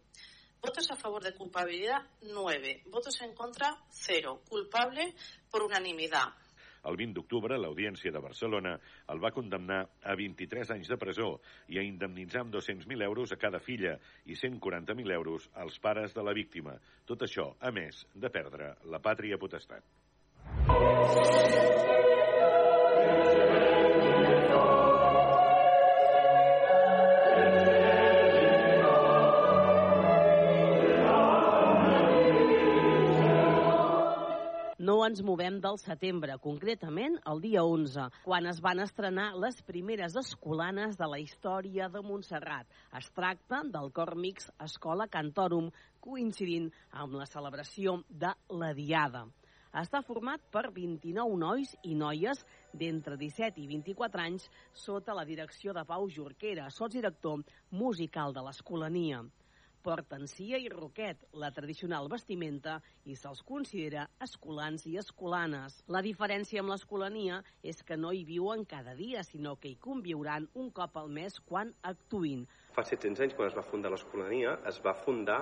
[0.60, 2.82] Votos a favor de culpabilidad 9.
[2.86, 4.42] Votos en contra 0.
[4.48, 5.14] Culpable
[5.50, 6.34] por unanimidad.
[6.86, 8.76] El 20 d'octubre, l'Audiència de Barcelona
[9.12, 11.30] el va condemnar a 23 anys de presó
[11.68, 16.22] i a indemnitzar amb 200.000 euros a cada filla i 140.000 euros als pares de
[16.22, 16.78] la víctima.
[17.06, 19.84] Tot això, a més de perdre la pàtria potestat.
[35.08, 40.98] Ens movem del setembre, concretament el dia 11, quan es van estrenar les primeres escolanes
[41.00, 42.68] de la història de Montserrat.
[42.98, 45.70] Es tracta del cor mix Escola Cantorum,
[46.04, 49.24] coincidint amb la celebració de la Diada.
[49.80, 52.44] Està format per 29 nois i noies
[52.76, 57.46] d'entre 17 i 24 anys sota la direcció de Pau Jorquera, sotsdirector
[57.80, 59.24] musical de l'Escolania
[59.82, 65.80] porten cia i roquet, la tradicional vestimenta, i se'ls considera escolans i escolanes.
[65.88, 70.48] La diferència amb l'escolania és que no hi viuen cada dia, sinó que hi conviuran
[70.54, 72.46] un cop al mes quan actuïn.
[72.76, 75.40] Fa 700 anys, quan es va fundar l'escolania, es va fundar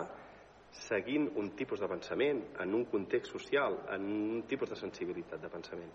[0.77, 5.51] seguint un tipus de pensament, en un context social, en un tipus de sensibilitat de
[5.53, 5.93] pensament.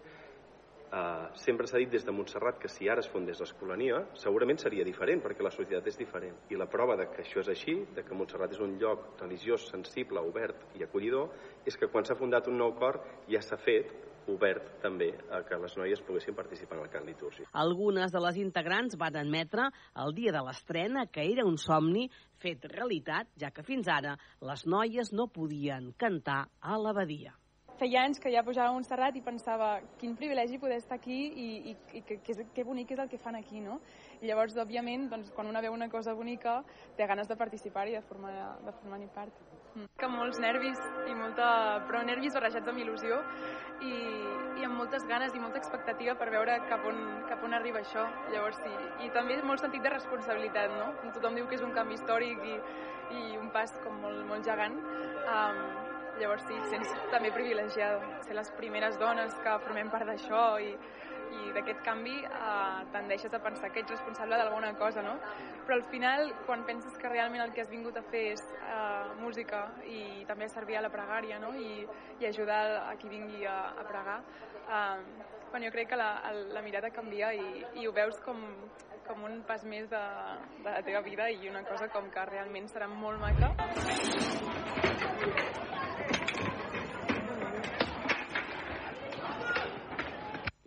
[0.91, 4.83] Uh, sempre s'ha dit des de Montserrat que si ara es fondés l'escolania segurament seria
[4.83, 8.03] diferent perquè la societat és diferent i la prova de que això és així de
[8.03, 11.31] que Montserrat és un lloc religiós, sensible, obert i acollidor
[11.63, 12.99] és que quan s'ha fundat un nou cor
[13.31, 13.95] ja s'ha fet
[14.27, 17.47] obert també a que les noies poguessin participar en el cant litúrgic.
[17.53, 22.09] Algunes de les integrants van admetre el dia de l'estrena que era un somni
[22.43, 27.37] fet realitat, ja que fins ara les noies no podien cantar a l'abadia
[27.81, 31.47] feia anys que ja pujava a Montserrat i pensava quin privilegi poder estar aquí i,
[31.71, 33.79] i, i que, que, que bonic és el que fan aquí, no?
[34.21, 36.59] I llavors, òbviament, doncs, quan una veu una cosa bonica,
[36.97, 39.41] té ganes de participar-hi, de formar-hi de formar part.
[39.73, 39.87] Mm.
[39.97, 40.77] Que molts nervis,
[41.09, 41.49] i molta,
[41.87, 43.17] però nervis barrejats amb il·lusió
[43.81, 43.93] i,
[44.61, 48.05] i amb moltes ganes i molta expectativa per veure cap on, cap on arriba això.
[48.33, 48.73] Llavors, sí.
[49.07, 50.91] I també molt sentit de responsabilitat, no?
[51.15, 52.59] Tothom diu que és un canvi històric i,
[53.15, 54.77] i un pas com molt, molt gegant.
[55.23, 55.80] Um,
[56.21, 60.75] llavors sí, sents també privilegiada ser les primeres dones que formem part d'això i,
[61.31, 65.15] i d'aquest canvi eh, tendeixes a pensar que ets responsable d'alguna cosa, no?
[65.65, 69.11] Però al final, quan penses que realment el que has vingut a fer és eh,
[69.21, 71.53] música i també servir a la pregària, no?
[71.55, 71.85] I,
[72.19, 74.21] i ajudar a qui vingui a, a pregar,
[74.67, 78.39] eh, bueno, jo crec que la, la mirada canvia i, i ho veus com,
[79.07, 80.03] com un pas més de,
[80.63, 83.51] de la teva vida i una cosa com que realment serà molt maca.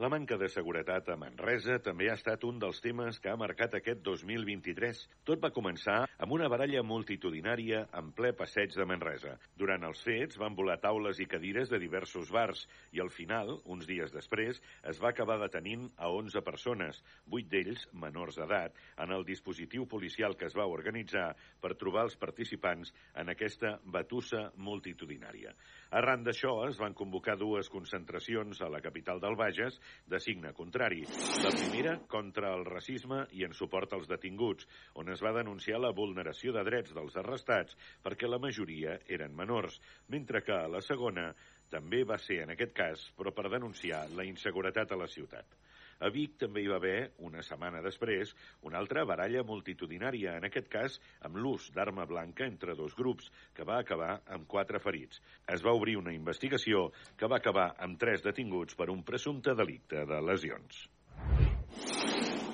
[0.02, 3.76] La manca de seguretat a Manresa també ha estat un dels temes que ha marcat
[3.78, 5.02] aquest 2023.
[5.22, 9.36] Tot va començar amb una baralla multitudinària en ple passeig de Manresa.
[9.54, 13.86] Durant els fets van volar taules i cadires de diversos bars i al final, uns
[13.86, 16.98] dies després, es va acabar detenint a 11 persones,
[17.30, 22.18] 8 d'ells menors d'edat, en el dispositiu policial que es va organitzar per trobar els
[22.18, 25.54] participants en aquesta batussa multitudinària.
[25.94, 29.78] Arran d'això es van convocar dues concentracions a la capital del Bages
[30.10, 31.02] de signe contrari.
[31.44, 34.68] La primera contra el racisme i en suport als detinguts,
[35.00, 39.80] on es va denunciar la vulneració de drets dels arrestats perquè la majoria eren menors,
[40.08, 41.30] mentre que la segona
[41.70, 45.58] també va ser en aquest cas, però per denunciar la inseguretat a la ciutat.
[46.00, 50.70] A Vic també hi va haver, una setmana després, una altra baralla multitudinària, en aquest
[50.72, 55.22] cas amb l'ús d'arma blanca entre dos grups, que va acabar amb quatre ferits.
[55.46, 60.04] Es va obrir una investigació que va acabar amb tres detinguts per un presumpte delicte
[60.08, 60.88] de lesions.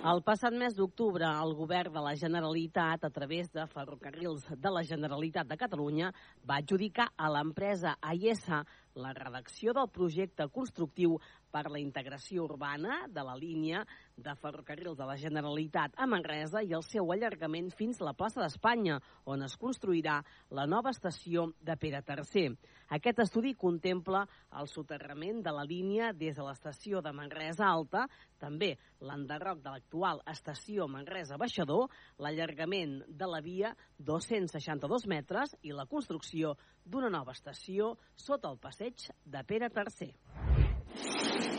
[0.00, 4.81] El passat mes d'octubre, el govern de la Generalitat, a través de Ferrocarrils de la
[4.88, 6.09] Generalitat de Catalunya,
[6.48, 8.62] va adjudicar a l'empresa AIESA
[8.96, 11.18] la redacció del projecte constructiu
[11.51, 13.85] per la integració urbana de la línia
[14.17, 18.43] de ferrocarrils de la Generalitat a Manresa i el seu allargament fins a la plaça
[18.43, 20.21] d'Espanya, on es construirà
[20.57, 22.55] la nova estació de Pere III.
[22.97, 24.25] Aquest estudi contempla
[24.61, 28.07] el soterrament de la línia des de l'estació de Manresa Alta,
[28.39, 35.87] també l'enderroc de l'actual estació Manresa Baixador, l'allargament de la via 262 metres i la
[35.87, 40.60] construcció d'una nova estació sota el passeig de Pere III.
[40.96, 40.98] あ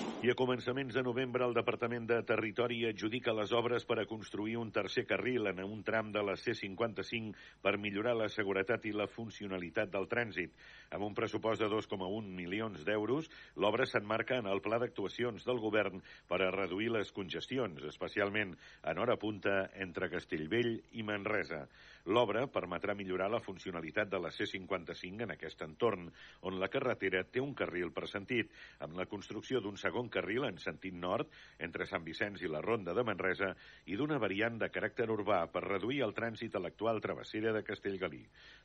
[0.08, 0.11] あ。
[0.22, 4.70] I a començaments de novembre el Departament de Territori adjudica les obres per a construir un
[4.70, 7.32] tercer carril en un tram de la C55
[7.64, 10.54] per millorar la seguretat i la funcionalitat del trànsit.
[10.94, 16.04] Amb un pressupost de 2,1 milions d'euros, l'obra s'enmarca en el pla d'actuacions del govern
[16.30, 18.54] per a reduir les congestions, especialment
[18.94, 21.64] en hora punta entre Castellvell i Manresa.
[22.14, 26.08] L'obra permetrà millorar la funcionalitat de la C55 en aquest entorn,
[26.46, 28.54] on la carretera té un carril per sentit,
[28.86, 32.96] amb la construcció d'un segon carril en sentit nord entre Sant Vicenç i la Ronda
[32.98, 33.54] de Manresa
[33.88, 38.22] i d'una variant de caràcter urbà per reduir el trànsit a l'actual travessera de Castellgalí.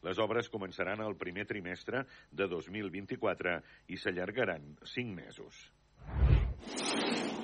[0.06, 3.58] Les obres començaran el primer trimestre de 2024
[3.94, 5.66] i s'allargaran cinc mesos.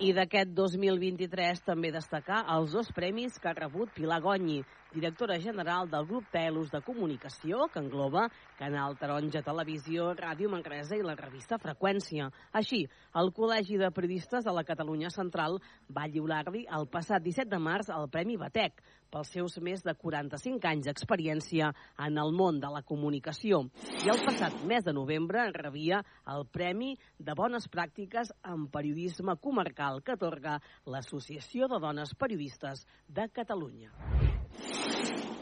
[0.03, 5.89] I d'aquest 2023 també destacar els dos premis que ha rebut Pilar Gonyi, directora general
[5.89, 8.25] del grup Pelos de Comunicació, que engloba
[8.59, 12.33] Canal Taronja Televisió, Ràdio Manresa i la revista Freqüència.
[12.53, 12.83] Així,
[13.15, 17.93] el Col·legi de Periodistes de la Catalunya Central va lliurar-li el passat 17 de març
[17.95, 21.69] el Premi Batec pels seus més de 45 anys d'experiència
[22.01, 23.67] en el món de la comunicació.
[24.03, 26.01] I el passat mes de novembre rebia
[26.33, 29.02] el Premi de Bones Pràctiques en Periodisme
[29.43, 33.91] Comarcal que atorga l'Associació de Dones Periodistes de Catalunya.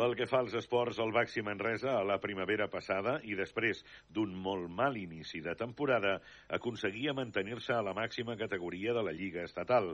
[0.00, 4.32] Pel que fa als esports, el Baxi Manresa a la primavera passada i després d'un
[4.32, 6.14] molt mal inici de temporada
[6.56, 9.92] aconseguia mantenir-se a la màxima categoria de la Lliga Estatal.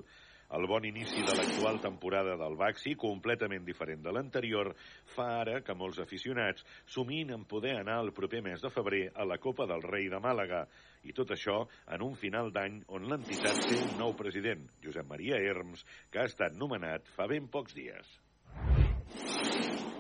[0.54, 4.70] El bon inici de l'actual temporada del Baxi, completament diferent de l'anterior,
[5.16, 9.26] fa ara que molts aficionats somin en poder anar el proper mes de febrer a
[9.26, 10.62] la Copa del Rei de Màlaga.
[11.02, 11.64] I tot això
[11.96, 16.28] en un final d'any on l'entitat té un nou president, Josep Maria Herms, que ha
[16.30, 18.14] estat nomenat fa ben pocs dies.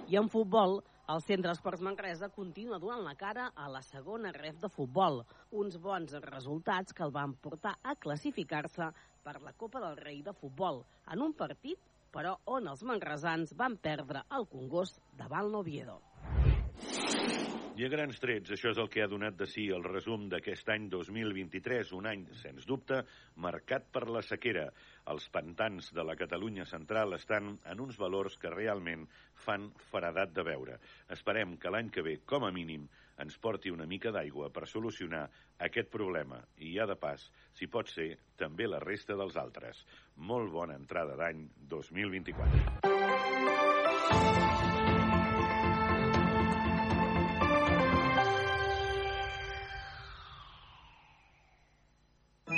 [0.06, 0.78] I en futbol,
[1.10, 5.20] el Centre Esports Manresa continua donant la cara a la segona ref de futbol.
[5.50, 8.90] Uns bons resultats que el van portar a classificar-se
[9.26, 11.82] per la Copa del Rei de Futbol, en un partit,
[12.14, 15.98] però on els manresans van perdre el Congost davant l'Oviedo.
[17.76, 20.70] I a grans trets, això és el que ha donat de si el resum d'aquest
[20.72, 23.02] any 2023, un any, sens dubte,
[23.44, 24.70] marcat per la sequera.
[25.12, 29.04] Els pantans de la Catalunya central estan en uns valors que realment
[29.44, 30.78] fan faradat de veure.
[31.12, 32.88] Esperem que l'any que ve, com a mínim,
[33.20, 35.26] ens porti una mica d'aigua per solucionar
[35.68, 39.84] aquest problema i ja de pas, si pot ser, també la resta dels altres.
[40.16, 41.44] Molt bona entrada d'any
[41.76, 43.65] 2024.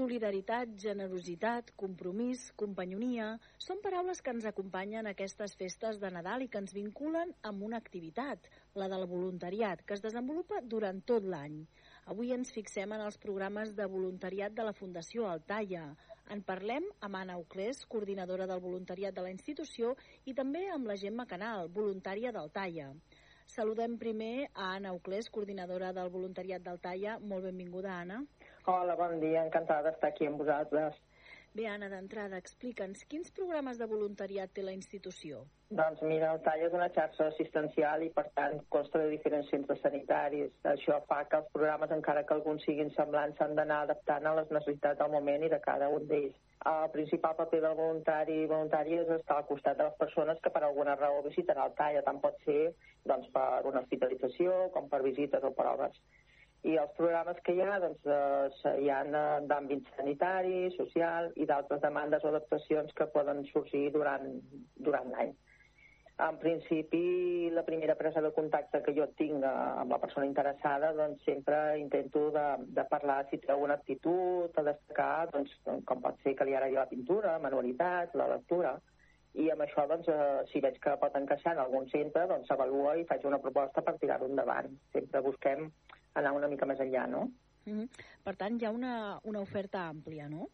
[0.00, 3.34] Solidaritat, generositat, compromís, companyonia...
[3.60, 7.76] Són paraules que ens acompanyen aquestes festes de Nadal i que ens vinculen amb una
[7.84, 8.48] activitat,
[8.80, 11.60] la del voluntariat, que es desenvolupa durant tot l'any.
[12.14, 15.84] Avui ens fixem en els programes de voluntariat de la Fundació Altaia.
[16.32, 20.96] En parlem amb Anna Euclés, coordinadora del voluntariat de la institució, i també amb la
[20.96, 22.94] Gemma Canal, voluntària d'Altaia.
[23.50, 27.16] Saludem primer a Anna Euclés, coordinadora del voluntariat d'Altaia.
[27.18, 28.20] Molt benvinguda, Anna.
[28.66, 30.96] Hola, bon dia, encantada d'estar aquí amb vosaltres.
[31.56, 35.40] Bé, Anna, d'entrada, explica'ns quins programes de voluntariat té la institució?
[35.78, 39.80] Doncs mira, el tall és una xarxa assistencial i per tant consta de diferents centres
[39.82, 40.52] sanitaris.
[40.74, 44.54] Això fa que els programes, encara que alguns siguin semblants, s'han d'anar adaptant a les
[44.58, 46.38] necessitats del moment i de cada un d'ells.
[46.70, 50.52] El principal paper del voluntari i voluntària és estar al costat de les persones que
[50.54, 52.02] per alguna raó visiten el tall.
[52.06, 52.60] Tant pot ser
[53.08, 56.02] doncs, per una hospitalització com per visites o per obres
[56.68, 59.00] i els programes que hi ha doncs, eh, hi ha
[59.48, 64.26] d'àmbit sanitari, social i d'altres demandes o adaptacions que poden sorgir durant,
[64.76, 65.32] durant l'any.
[66.20, 70.92] En principi, la primera presa de contacte que jo tinc eh, amb la persona interessada,
[70.98, 72.46] doncs sempre intento de,
[72.76, 76.76] de parlar si té alguna actitud a destacar, doncs, com pot ser que li agradi
[76.76, 78.74] la pintura, manualitat, la lectura,
[79.40, 82.98] i amb això, doncs, eh, si veig que pot encaixar en algun centre, doncs s'avalua
[83.00, 84.68] i faig una proposta per tirar-ho endavant.
[84.92, 85.70] Sempre busquem
[86.14, 87.28] anar una mica més enllà, no?
[87.66, 87.88] Mm -hmm.
[88.24, 90.48] Per tant, hi ha una, una oferta àmplia, no?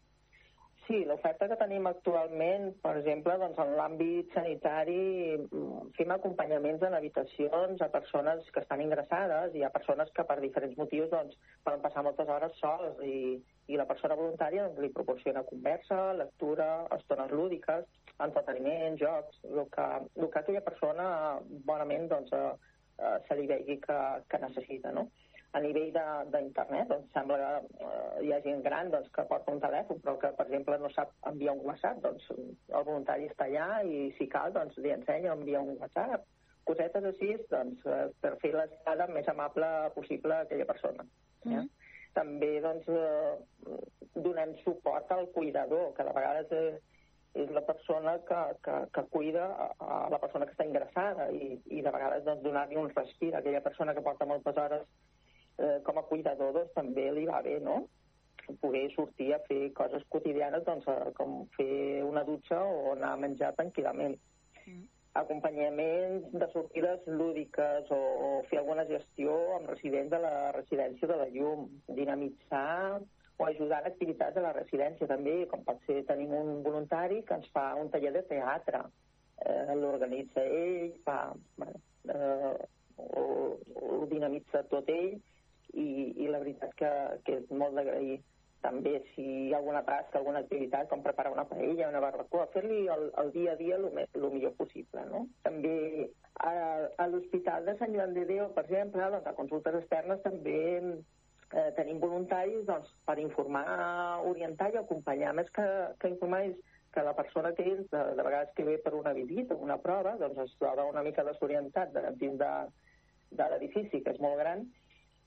[0.86, 6.94] Sí, l'oferta que tenim actualment, per exemple, doncs en l'àmbit sanitari mm, fem acompanyaments en
[6.94, 11.34] habitacions a persones que estan ingressades i a persones que per diferents motius doncs,
[11.66, 13.34] poden passar moltes hores sols i,
[13.66, 17.90] i la persona voluntària doncs, li proporciona conversa, lectura, estones lúdiques,
[18.22, 19.90] entreteniment, jocs, el que,
[20.22, 21.08] el que aquella persona
[21.66, 25.08] bonament doncs, eh, eh, se li vegi que, que necessita, no?
[25.56, 25.92] A nivell
[26.32, 30.16] d'internet, doncs sembla que eh, hi ha gent gran doncs, que porta un telèfon però
[30.20, 34.28] que, per exemple, no sap enviar un WhatsApp, doncs el voluntari està allà i si
[34.32, 36.26] cal, doncs li ensenya a enviar un WhatsApp.
[36.68, 41.06] Cosetes així, doncs, eh, per fer l'estada més amable possible a aquella persona.
[41.44, 41.70] Mm -hmm.
[42.18, 43.80] També, doncs, eh,
[44.28, 46.80] donem suport al cuidador, que de vegades és,
[47.34, 51.60] és la persona que, que, que cuida a, a la persona que està ingressada i,
[51.66, 54.86] i de vegades doncs, donar-li un respir a aquella persona que porta moltes hores
[55.58, 57.84] eh, com a cuidador doncs, també li va bé, no?
[58.60, 63.22] poder sortir a fer coses quotidianes doncs, eh, com fer una dutxa o anar a
[63.24, 64.14] menjar tranquil·lament.
[64.66, 64.84] Mm.
[65.16, 71.16] Acompanyaments de sortides lúdiques o, o fer alguna gestió amb residents de la residència de
[71.22, 73.00] la llum, dinamitzar
[73.38, 77.36] o ajudar en activitats de la residència també, com pot ser tenim un voluntari que
[77.36, 78.84] ens fa un taller de teatre,
[79.44, 81.18] eh, l'organitza ell, fa,
[81.56, 81.80] bueno,
[82.12, 82.54] eh,
[82.96, 83.24] o,
[83.82, 85.18] o dinamitza tot ell,
[85.76, 85.88] i,
[86.24, 86.90] i la veritat que,
[87.26, 88.18] que és molt d'agrair
[88.66, 92.86] també si hi ha alguna tasca, alguna activitat, com preparar una paella, una barbacoa, fer-li
[92.92, 95.26] el, el dia a dia el, el millor possible, no?
[95.46, 95.74] També
[96.40, 96.54] a,
[96.98, 101.68] a l'Hospital de Sant Joan de Déu, per exemple, doncs, a consultes externes també eh,
[101.76, 103.66] tenim voluntaris doncs, per informar,
[104.32, 105.68] orientar i acompanyar, més que,
[106.02, 106.56] que informar és
[106.96, 110.16] que la persona que és, de, de vegades que ve per una visita, una prova,
[110.18, 112.52] doncs es troba una mica desorientat de, dins de,
[113.36, 114.64] de l'edifici, que és molt gran,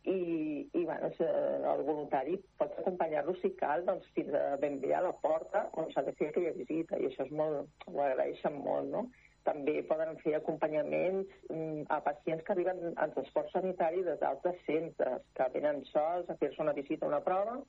[0.05, 5.01] i, i bueno, el voluntari pot acompanyar-lo si cal doncs, fins a ben bé a
[5.03, 8.87] la porta on s'ha de fer aquella visita i això és molt, ho agraeixen molt,
[8.93, 9.03] no?
[9.43, 15.27] També poden fer acompanyaments mm, a pacients que arriben en transport sanitari des d'altres centres,
[15.35, 17.59] que venen sols a fer-se una visita una prova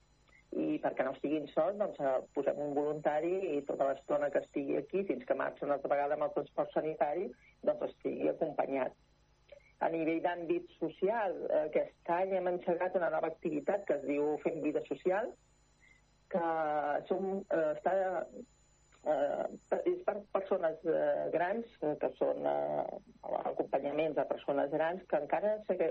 [0.50, 4.78] i perquè no estiguin sols, doncs eh, posem un voluntari i tota l'estona que estigui
[4.78, 7.30] aquí, fins que marxa una altra vegada amb el transport sanitari,
[7.62, 8.98] doncs estigui acompanyat
[9.80, 14.60] a nivell d'àmbit social, aquest any hem engegat una nova activitat que es diu Fem
[14.64, 15.30] Vida Social,
[16.30, 16.46] que
[17.08, 17.94] som, eh, està,
[19.12, 22.84] eh, és per persones eh, grans, eh, que són eh,
[23.40, 25.90] acompanyaments a persones grans que encara segue,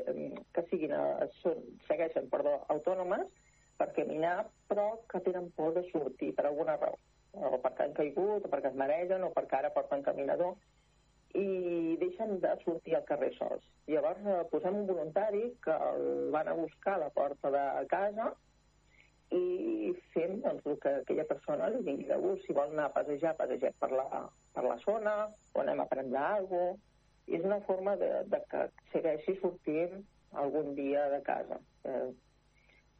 [0.55, 3.27] que siguin, eh, són, segueixen perdó, autònomes
[3.81, 4.37] per caminar,
[4.69, 6.97] però que tenen por de sortir per alguna raó.
[7.33, 10.55] O perquè han caigut, o perquè es maregen, o perquè ara porten caminador,
[11.37, 13.65] i deixen de sortir al carrer sols.
[13.87, 18.31] Llavors eh, posem un voluntari que el van a buscar a la porta de casa
[19.35, 22.45] i fem doncs, el que aquella persona li vingui de gust.
[22.47, 24.23] Si vol anar a passejar, passejar per la,
[24.55, 25.15] per la zona,
[25.53, 26.85] o anem a prendre alguna cosa.
[27.29, 29.99] És una forma de, de que segueixi sortint
[30.43, 31.59] algun dia de casa.
[31.85, 32.07] Eh,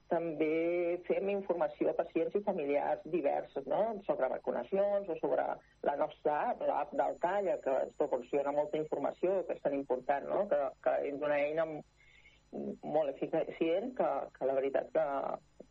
[0.10, 3.82] també fem informació a pacients i familiars diversos, no?
[4.08, 5.46] sobre vacunacions o sobre
[5.90, 10.44] la nostra app, l'app d'Altalla, que ens proporciona molta informació, que és tan important, no?
[10.50, 15.06] que, que és una eina molt eficient que, que la veritat que,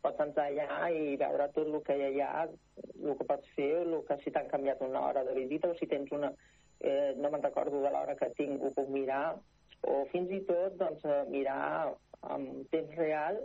[0.03, 3.97] pots entrar allà i veure tot el que hi ha, el que pots fer, el
[4.07, 6.31] que si t'han canviat una hora de visita o si tens una...
[6.79, 9.33] Eh, no me'n recordo de l'hora que tinc, ho puc mirar,
[9.83, 11.91] o fins i tot doncs, eh, mirar
[12.35, 13.41] en temps real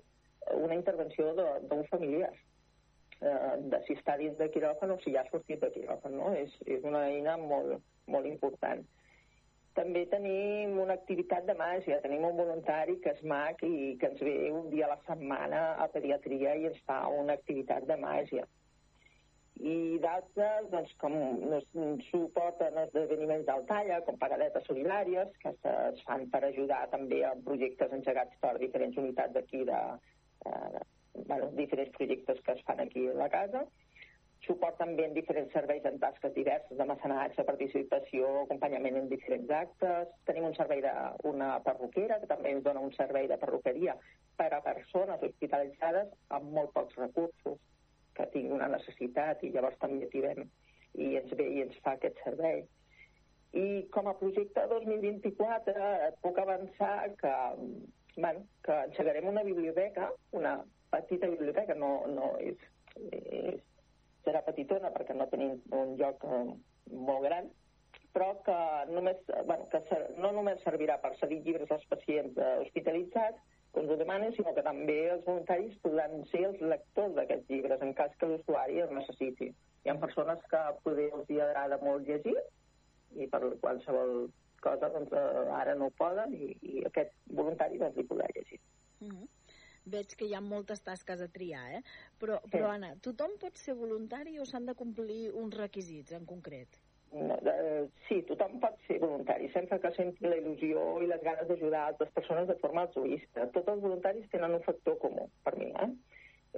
[0.53, 2.33] una intervenció d'un familiar
[3.21, 6.33] eh, de si està dins de quiròfan o si ja ha sortit de quiròfan, no?
[6.39, 7.79] És, és una eina molt,
[8.11, 8.85] molt important.
[9.75, 14.21] També tenim una activitat de màgia, tenim un voluntari que és mag i que ens
[14.23, 18.47] ve un dia a la setmana a pediatria i ens fa una activitat de màgia.
[19.55, 21.13] I d'altres, doncs, com
[21.51, 21.67] nos
[22.09, 27.95] suporten esdeveniments del talla, com pagadetes solidàries, que es fan per ajudar també a projectes
[27.99, 29.81] engegats per diferents unitats d'aquí de,
[30.51, 30.85] eh,
[31.15, 33.65] bueno, diferents projectes que es fan aquí a la casa,
[34.47, 40.11] suport també en diferents serveis en tasques diverses de mecenatge, participació, acompanyament en diferents actes.
[40.29, 43.97] Tenim un servei d'una perruquera, que també ens dona un servei de perruqueria
[44.37, 47.59] per a persones hospitalitzades amb molt pocs recursos,
[48.15, 50.45] que tinguin una necessitat i llavors també activem
[50.95, 52.65] i ens ve i ens fa aquest servei.
[53.55, 57.35] I com a projecte 2024 et puc avançar que,
[58.17, 60.57] bueno, que engegarem una biblioteca, una
[60.91, 62.61] petita biblioteca, no, no és,
[63.11, 63.61] és
[64.25, 66.45] serà petitona perquè no tenim un lloc eh,
[67.11, 67.51] molt gran,
[68.15, 68.57] però que,
[68.95, 73.43] només, bueno, que ser, no només servirà per cedir llibres als pacients eh, hospitalitzats,
[73.75, 77.83] que ens ho demanen, sinó que també els voluntaris podran ser els lectors d'aquests llibres
[77.83, 79.51] en cas que l'usuari els necessiti.
[79.83, 82.37] Hi ha persones que poder els hi agrada molt llegir
[83.19, 84.29] i per qualsevol
[84.65, 88.61] cosa doncs, eh, ara no ho poden i, i aquest voluntari doncs, li podrà llegir.
[89.05, 89.33] Mm -hmm
[89.85, 91.83] veig que hi ha moltes tasques a triar, eh?
[92.21, 92.51] Però, sí.
[92.55, 96.81] però Anna, tothom pot ser voluntari o s'han de complir uns requisits en concret?
[97.15, 101.47] No, eh, sí, tothom pot ser voluntari, sempre que senti la il·lusió i les ganes
[101.51, 103.47] d'ajudar altres persones de forma altruista.
[103.55, 105.93] Tots els voluntaris tenen un factor comú, per mi, eh?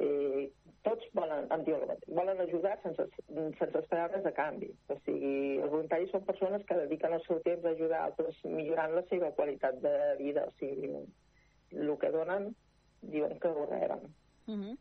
[0.07, 0.47] eh
[0.87, 1.81] tots volen, em diu,
[2.15, 4.71] volen ajudar sense, sense esperar res de canvi.
[4.93, 8.95] O sigui, els voluntaris són persones que dediquen el seu temps a ajudar altres millorant
[8.95, 10.47] la seva qualitat de vida.
[10.47, 10.93] O sigui,
[11.75, 12.53] el que donen
[13.03, 14.07] diuen que ho reben.
[14.47, 14.77] Uh -huh.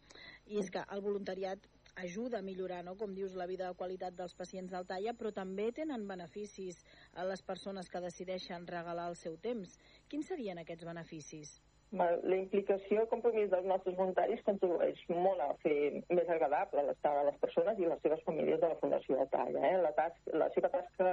[0.46, 1.60] I és que el voluntariat
[1.96, 2.96] ajuda a millorar, no?
[2.98, 6.84] com dius, la vida de qualitat dels pacients del talla, però també tenen beneficis
[7.14, 9.80] a les persones que decideixen regalar el seu temps.
[10.08, 11.62] Quins serien aquests beneficis?
[11.96, 17.30] La implicació i compromís dels nostres voluntaris contribueix molt a fer més agradable l'estada de
[17.30, 19.64] les persones i les seves famílies de la Fundació de Talla.
[19.70, 19.76] Eh?
[19.86, 21.12] La, tasca, la seva tasca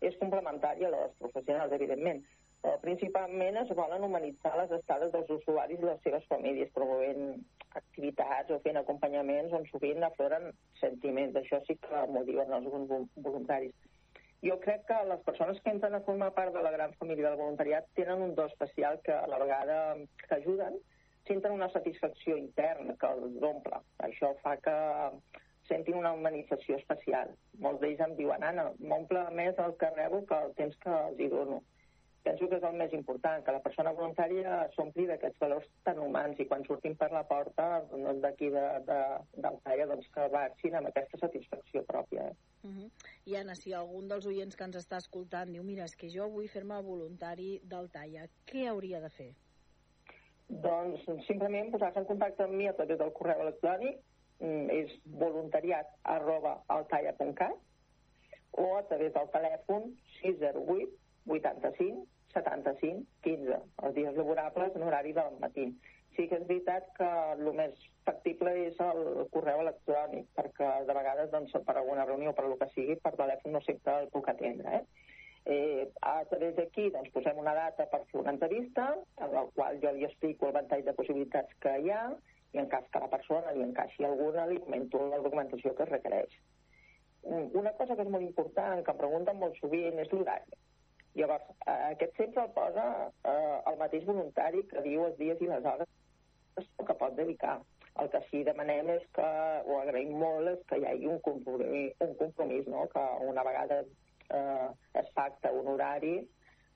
[0.00, 2.22] és complementària a la dels professionals, evidentment,
[2.66, 7.36] Eh, principalment es volen humanitzar les estades dels usuaris i les seves famílies, promovent
[7.80, 10.50] activitats o fent acompanyaments on sovint afloren
[10.80, 11.38] sentiments.
[11.38, 12.66] Això sí que m'ho diuen els
[13.28, 13.76] voluntaris.
[14.46, 17.40] Jo crec que les persones que entren a formar part de la gran família del
[17.40, 19.78] voluntariat tenen un do especial que a la vegada
[20.28, 20.78] que ajuden
[21.26, 23.80] senten una satisfacció interna que els omple.
[24.08, 24.76] Això fa que
[25.68, 27.34] sentin una humanització especial.
[27.64, 31.20] Molts d'ells em diuen, Anna, m'omple més el que rebo que el temps que els
[31.20, 31.60] hi dono
[32.28, 36.40] penso que és el més important, que la persona voluntària s'ompli d'aquests valors tan humans
[36.42, 39.00] i quan sortim per la porta doncs, d'aquí de, de,
[39.44, 39.58] del
[39.92, 42.28] doncs, que marxin amb aquesta satisfacció pròpia.
[42.28, 42.47] Eh?
[42.62, 42.90] Uh -huh.
[43.24, 46.28] I Anna, si algun dels oients que ens està escoltant diu mira, és que jo
[46.28, 49.34] vull fer-me voluntari del talla, què hauria de fer?
[50.48, 53.98] Doncs simplement posar-se en contacte amb mi a través del correu electrònic,
[54.40, 57.56] mm, és voluntariat arroba altalla.cat
[58.52, 60.88] o a través del telèfon 608
[61.26, 65.66] 85 75 15, els dies laborables en horari del matí.
[66.18, 71.28] Sí que és veritat que el més factible és el correu electrònic, perquè de vegades
[71.30, 74.80] doncs, per alguna reunió per el que sigui, per telèfon no sempre el puc atendre.
[74.80, 75.14] Eh?
[75.54, 78.88] Eh, a través d'aquí doncs, posem una data per fer una entrevista,
[79.22, 82.02] en la qual jo li explico el ventall de possibilitats que hi ha,
[82.52, 85.92] i en cas que la persona li encaixi alguna, li comento la documentació que es
[85.94, 86.34] requereix.
[87.62, 90.58] Una cosa que és molt important, que em pregunten molt sovint, és l'horari.
[91.14, 95.48] Llavors, eh, aquest sempre el posa eh, el mateix voluntari que diu els dies i
[95.50, 95.88] les hores
[96.86, 97.58] que pot dedicar.
[97.98, 99.28] El que sí demanem és que,
[99.66, 102.86] o agraïm molt, és que hi hagi un compromís, un compromís no?
[102.92, 104.68] que una vegada eh,
[105.02, 106.14] es pacta un horari,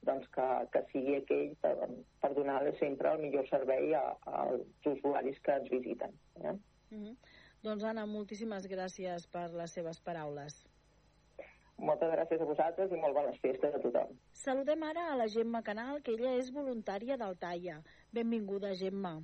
[0.03, 1.77] doncs que, que sigui aquell per,
[2.23, 4.03] per donar sempre el millor servei a,
[4.43, 6.19] als usuaris que ens visiten.
[6.43, 6.57] Eh?
[6.91, 7.17] Mm -hmm.
[7.63, 10.65] Doncs Anna, moltíssimes gràcies per les seves paraules.
[11.79, 14.11] Moltes gràcies a vosaltres i molt bones festes a tothom.
[14.33, 17.81] Saludem ara a la Gemma Canal, que ella és voluntària del Taia.
[18.13, 19.15] Benvinguda, Gemma.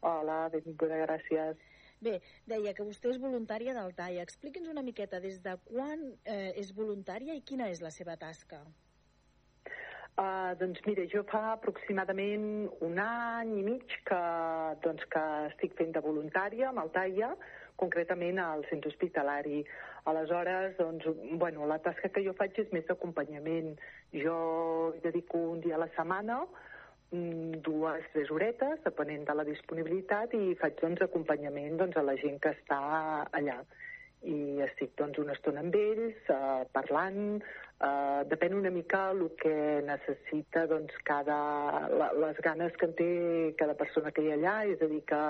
[0.00, 1.56] Hola, benvinguda, gràcies.
[2.00, 2.14] Bé,
[2.48, 4.22] deia que vostè és voluntària del Taia.
[4.24, 8.62] Expliqui'ns una miqueta des de quan eh, és voluntària i quina és la seva tasca.
[10.20, 12.44] Uh, doncs mira, jo fa aproximadament
[12.84, 14.20] un any i mig que,
[14.84, 15.22] doncs, que
[15.52, 17.30] estic fent de voluntària amb el TAIA,
[17.80, 19.62] concretament al centre hospitalari.
[20.10, 21.06] Aleshores, doncs,
[21.40, 23.76] bueno, la tasca que jo faig és més d'acompanyament.
[24.24, 24.36] Jo
[25.04, 26.42] dedico un dia a la setmana,
[27.10, 32.38] dues, tres horetes, depenent de la disponibilitat, i faig doncs, acompanyament doncs, a la gent
[32.42, 32.80] que està
[33.32, 33.60] allà.
[34.20, 37.40] I estic doncs, una estona amb ells, uh, parlant,
[37.80, 39.54] uh, depèn una mica el que
[39.86, 41.40] necessita doncs, cada,
[41.88, 43.10] la, les ganes que en té
[43.58, 45.22] cada persona que hi ha allà, és a dir, que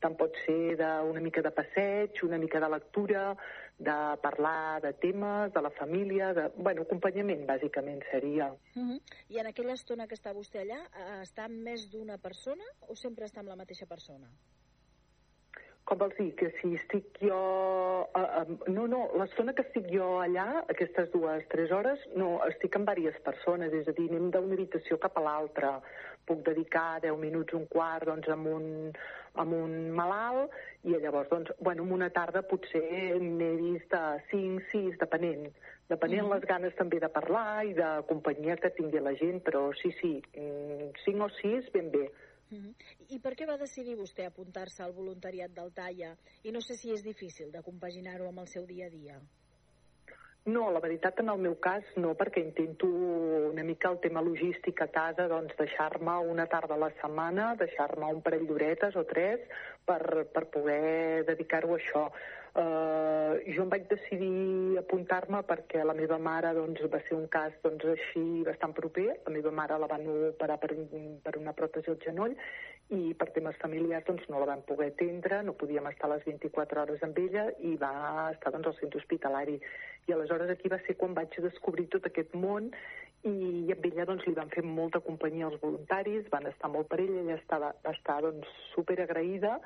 [0.00, 3.34] tant pot ser una mica de passeig, una mica de lectura,
[3.78, 8.50] de parlar de temes, de la família, de, bueno, acompanyament, bàsicament, seria.
[8.74, 9.00] Uh -huh.
[9.28, 12.94] I en aquella estona que està vostè allà, uh, està amb més d'una persona o
[12.94, 14.28] sempre està amb la mateixa persona?
[15.84, 16.34] Com vols dir?
[16.34, 17.38] Que si estic jo...
[18.14, 22.76] Uh, uh, no, no, l'estona que estic jo allà, aquestes dues, tres hores, no, estic
[22.76, 25.80] amb diverses persones, és a dir, anem d'una habitació cap a l'altra.
[26.28, 28.68] Puc dedicar 10 minuts, un quart, doncs, amb un,
[29.42, 30.54] amb un malalt,
[30.84, 35.48] i llavors, doncs, bueno, en una tarda potser n'he vist de 5, 6, depenent.
[35.88, 36.34] Depenent mm -hmm.
[36.34, 40.22] les ganes també de parlar i de companyia que tingui la gent, però sí, sí,
[40.34, 42.10] 5 mm, o 6, ben bé.
[42.50, 42.74] Uh -huh.
[43.08, 46.16] I per què va decidir vostè apuntar-se al voluntariat del Talla?
[46.42, 49.20] I no sé si és difícil de compaginar-ho amb el seu dia a dia.
[50.46, 52.88] No, la veritat en el meu cas no, perquè intento
[53.50, 58.08] una mica el tema logístic a casa, doncs deixar-me una tarda a la setmana, deixar-me
[58.14, 59.44] un parell d'horetes o tres
[59.84, 62.06] per, per poder dedicar-ho a això.
[62.58, 67.52] Uh, jo em vaig decidir apuntar-me perquè la meva mare doncs, va ser un cas
[67.62, 69.06] doncs, així bastant proper.
[69.26, 70.72] La meva mare la van operar per,
[71.26, 72.34] per una pròtesi al genoll
[72.94, 76.82] i per temes familiars doncs, no la van poder atendre, no podíem estar les 24
[76.82, 79.58] hores amb ella i va estar doncs, al centre hospitalari.
[80.08, 82.70] I aleshores aquí va ser quan vaig descobrir tot aquest món
[83.28, 87.02] i amb ella doncs, li van fer molta companyia als voluntaris, van estar molt per
[87.04, 89.58] ella, ella estava, va estar doncs, super agraïda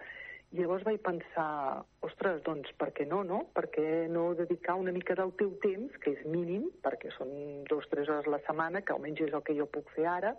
[0.53, 3.39] i llavors vaig pensar, ostres, doncs per què no, no?
[3.57, 7.31] Per què no dedicar una mica del teu temps, que és mínim, perquè són
[7.71, 10.35] dos o tres hores la setmana, que almenys és el que jo puc fer ara,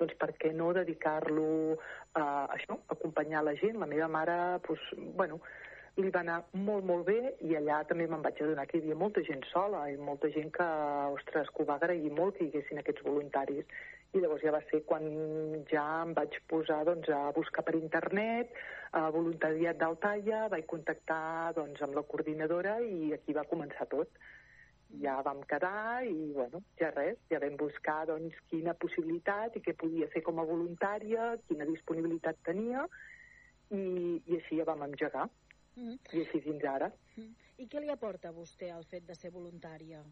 [0.00, 1.76] doncs per què no dedicar-lo
[2.18, 2.24] a
[2.56, 3.78] això, a acompanyar la gent?
[3.80, 4.36] La meva mare,
[4.66, 5.40] doncs, bueno,
[5.96, 8.98] li va anar molt, molt bé i allà també me'n vaig adonar que hi havia
[8.98, 10.66] molta gent sola i molta gent que,
[11.14, 13.68] ostres, que ho va agrair molt que hi haguessin aquests voluntaris
[14.14, 15.06] i llavors ja va ser quan
[15.70, 18.50] ja em vaig posar doncs, a buscar per internet
[18.94, 24.10] a voluntariat d'Altaia, vaig contactar doncs, amb la coordinadora i aquí va començar tot.
[25.02, 29.74] Ja vam quedar i bueno, ja res, ja vam buscar doncs, quina possibilitat i què
[29.78, 32.84] podia fer com a voluntària, quina disponibilitat tenia
[33.70, 33.80] i,
[34.26, 35.28] i així ja vam engegar.
[35.76, 35.98] Mm -hmm.
[36.12, 36.92] I així fins ara.
[37.16, 37.34] Mm -hmm.
[37.58, 40.04] I què li aporta a vostè el fet de ser voluntària?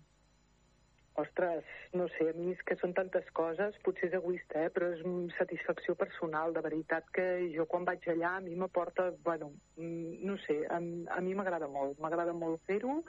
[1.15, 4.87] Ostres, no sé, a mi és que són tantes coses, potser és egoista, eh, però
[4.95, 5.03] és
[5.37, 10.39] satisfacció personal, de veritat que jo quan vaig allà a mi m'aporta, bueno, mm, no
[10.47, 10.79] sé, a,
[11.17, 13.03] a mi m'agrada molt, m'agrada molt fer-ho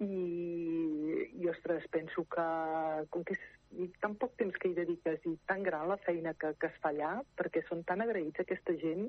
[0.00, 2.46] i, i, ostres, penso que
[3.10, 6.52] com que és tan poc temps que hi dediques i tan gran la feina que,
[6.60, 9.08] que es fa allà, perquè són tan agraïts aquesta gent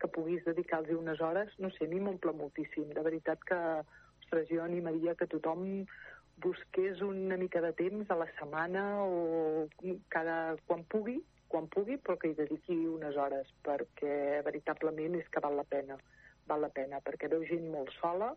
[0.00, 2.90] que puguis dedicar-los unes hores, no sé, a mi m'omple moltíssim.
[2.96, 3.60] De veritat que,
[4.24, 5.84] ostres, jo animaria que tothom
[6.42, 9.68] busqués una mica de temps a la setmana o
[10.10, 15.42] cada, quan pugui, quan pugui, però que hi dediqui unes hores, perquè veritablement és que
[15.44, 15.96] val la pena,
[16.50, 18.32] val la pena, perquè veu gent molt sola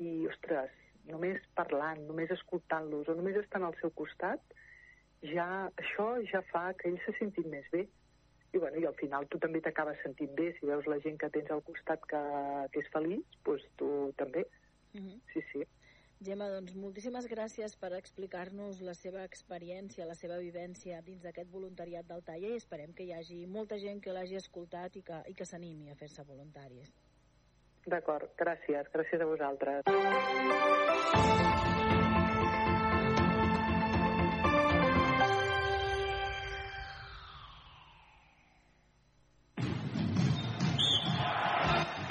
[0.00, 0.72] i, ostres,
[1.10, 4.40] només parlant, només escoltant-los o només estant al seu costat,
[5.22, 5.48] ja,
[5.82, 7.86] això ja fa que ells se sentin més bé.
[8.52, 11.28] I, bueno, i al final tu també t'acabes sentint bé, si veus la gent que
[11.34, 12.20] tens al costat que,
[12.72, 14.46] que és feliç, doncs tu també.
[14.94, 15.20] Mm -hmm.
[15.32, 15.66] Sí, sí.
[16.26, 22.08] Gemma, doncs moltíssimes gràcies per explicar-nos la seva experiència, la seva vivència dins d'aquest voluntariat
[22.08, 25.34] del Talla i esperem que hi hagi molta gent que l'hagi escoltat i que, i
[25.34, 26.90] que s'animi a fer-se voluntaris.
[27.88, 28.92] D'acord, gràcies.
[28.92, 31.47] Gràcies a vosaltres.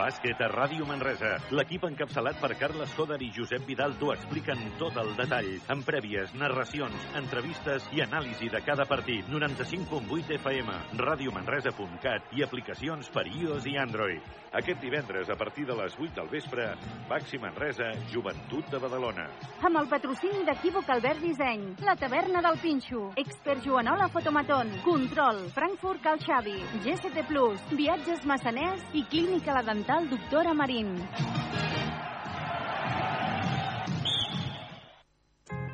[0.07, 1.33] Bàsquet a Ràdio Manresa.
[1.51, 6.31] L'equip encapçalat per Carles Coder i Josep Vidal t'ho expliquen tot el detall, amb prèvies,
[6.39, 9.27] narracions, entrevistes i anàlisi de cada partit.
[9.27, 14.29] 95.8 FM, radiomanresa.cat i aplicacions per iOS i Android.
[14.55, 16.69] Aquest divendres, a partir de les 8 del vespre,
[17.09, 19.27] Baxi Manresa, Joventut de Badalona.
[19.67, 26.07] Amb el patrocini d'Equívoc Albert Disseny, la taverna del Pinxo, Expert Joanola Fotomaton, Control, Frankfurt
[26.07, 26.55] Cal Xavi,
[26.87, 30.95] GST Plus, Viatges Massaners i Clínica La Dental Hospital Doctora Marín.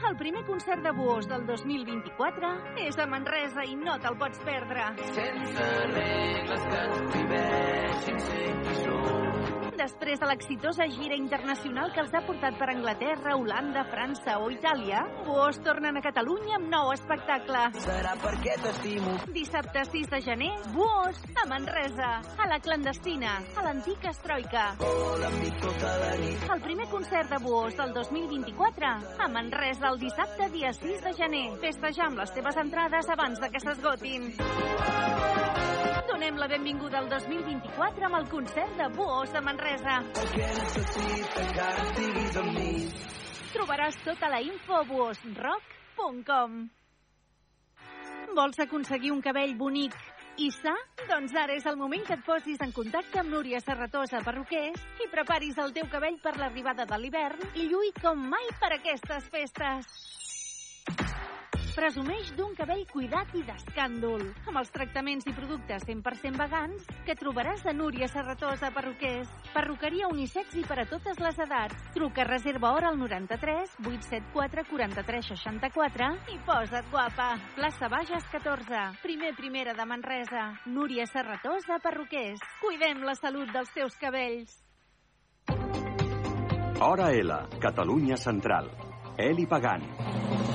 [0.08, 2.52] El primer concert de Buós del 2024
[2.86, 4.86] és a Manresa i no te'l pots perdre.
[5.18, 9.73] Sense regles que ens prohibeixin ser qui som.
[9.78, 15.02] Després de l'exitosa gira internacional que els ha portat per Anglaterra, Holanda, França o Itàlia,
[15.26, 17.64] Buós tornen a Catalunya amb nou espectacle.
[17.82, 19.16] Serà perquè t'estimo.
[19.34, 24.68] Dissabte 6 de gener, Buós, a Manresa, a la clandestina, a l'antic Estroica.
[24.78, 25.94] Tota.
[26.54, 31.46] El primer concert de Buós del 2024, a Manresa el dissabte dia 6 de gener.
[31.64, 34.30] Festejar amb les teves entrades abans de que s'esgotin.
[36.08, 40.00] Donem la benvinguda al 2024 amb el concert de Buós de Manresa.
[43.54, 46.58] Trobaràs tota la info a buosrock.com
[48.34, 49.96] Vols aconseguir un cabell bonic
[50.42, 50.74] i sa?
[51.06, 55.10] Doncs ara és el moment que et posis en contacte amb Núria Serratosa Perruquers i
[55.12, 59.86] preparis el teu cabell per l'arribada de l'hivern i lluï com mai per aquestes festes.
[61.74, 67.64] Presumeix d'un cabell cuidat i d'escàndol, amb els tractaments i productes 100% vegans que trobaràs
[67.66, 69.32] a Núria Serratosa Perruquers.
[69.56, 71.82] Perruqueria unisex i per a totes les edats.
[71.98, 77.32] Truca reserva hora al 93 874 43 64 i posa't guapa.
[77.58, 80.52] Plaça Bages 14, primer primera de Manresa.
[80.70, 82.42] Núria Serratosa Perruquers.
[82.62, 84.60] Cuidem la salut dels teus cabells.
[86.84, 88.70] Hora L, Catalunya Central.
[89.18, 90.53] Eli Pagant.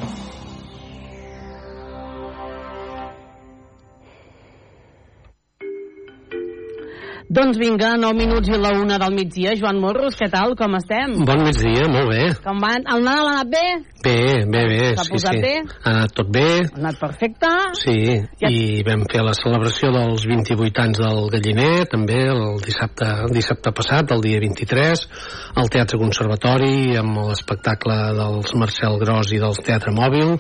[7.29, 9.51] Doncs vinga, 9 minuts i la una del migdia.
[9.61, 10.55] Joan Morros, què tal?
[10.57, 11.19] Com estem?
[11.29, 12.23] Bon migdia, molt bé.
[12.41, 12.71] Com va?
[12.81, 13.65] El Nadal ha anat bé?
[13.99, 14.83] Bé, bé, bé.
[14.95, 15.41] S'ha sí, posat sí.
[15.43, 15.55] bé?
[15.83, 16.47] Ha anat tot bé.
[16.63, 17.49] Ha anat perfecte?
[17.75, 17.97] Sí,
[18.39, 23.35] Ja- i vam fer la celebració dels 28 anys del Galliner, també, el dissabte, el
[23.35, 25.03] dissabte passat, el dia 23,
[25.59, 30.37] al Teatre Conservatori, amb l'espectacle dels Marcel Gros i del Teatre Mòbil.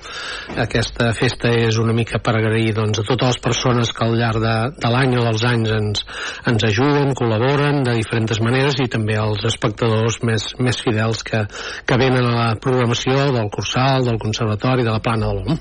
[0.56, 4.38] Aquesta festa és una mica per agrair doncs, a totes les persones que al llarg
[4.44, 6.04] de, de l'any o dels anys ens,
[6.46, 11.42] ens ajuden, col·laboren de diferents maneres i també als espectadors més, més fidels que,
[11.84, 15.59] que venen a la programació del Cursal, del Conservatori, de la Plana de l'OM.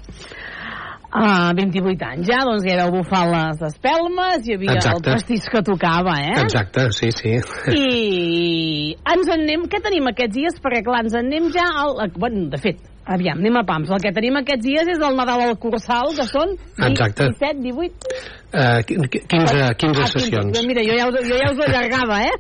[1.18, 4.98] Ah, 28 anys ja, doncs ja vau bufar les espelmes, hi havia Exacte.
[4.98, 6.36] el pastís que tocava, eh?
[6.44, 7.38] Exacte, sí, sí.
[7.72, 10.60] I ens en anem, què tenim aquests dies?
[10.62, 12.12] Perquè clar, ens en anem ja al...
[12.20, 13.94] Bueno, de fet, aviam, anem a pams.
[13.96, 17.32] El que tenim aquests dies és el Nadal al Cursal, que són Exacte.
[17.32, 18.12] 17, 18...
[18.48, 20.56] Uh, 15, 15 Ah, sessions.
[20.56, 22.32] Jo, mira, jo ja, us, jo ja us ho allargava, eh?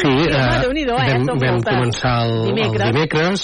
[0.00, 1.18] Sí, home, eh, eh?
[1.26, 2.86] vam, vam començar el dimecres.
[2.86, 3.42] El dimecres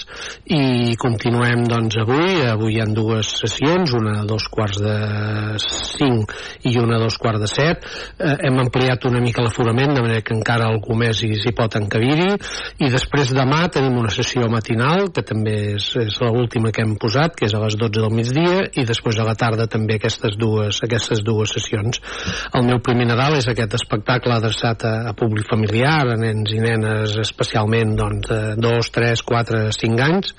[0.49, 2.39] i continuem doncs avui.
[2.49, 4.95] Avui hi ha dues sessions, una a dos quarts de
[5.61, 6.33] cinc
[6.71, 7.85] i una a dos quarts de set.
[8.16, 11.77] Eh, hem ampliat una mica l'aforament, de manera que encara algú més hi- s'hi pot
[11.83, 12.31] encabir-hi.
[12.81, 17.37] I després demà tenim una sessió matinal, que també és, és l'última que hem posat,
[17.37, 20.81] que és a les 12 del migdia, i després a la tarda també aquestes dues,
[20.83, 22.01] aquestes dues sessions.
[22.55, 26.61] El meu primer Nadal és aquest espectacle adreçat a, a públic familiar, a nens i
[26.63, 30.33] nenes especialment doncs, de 2, 3, 4, 5 anys,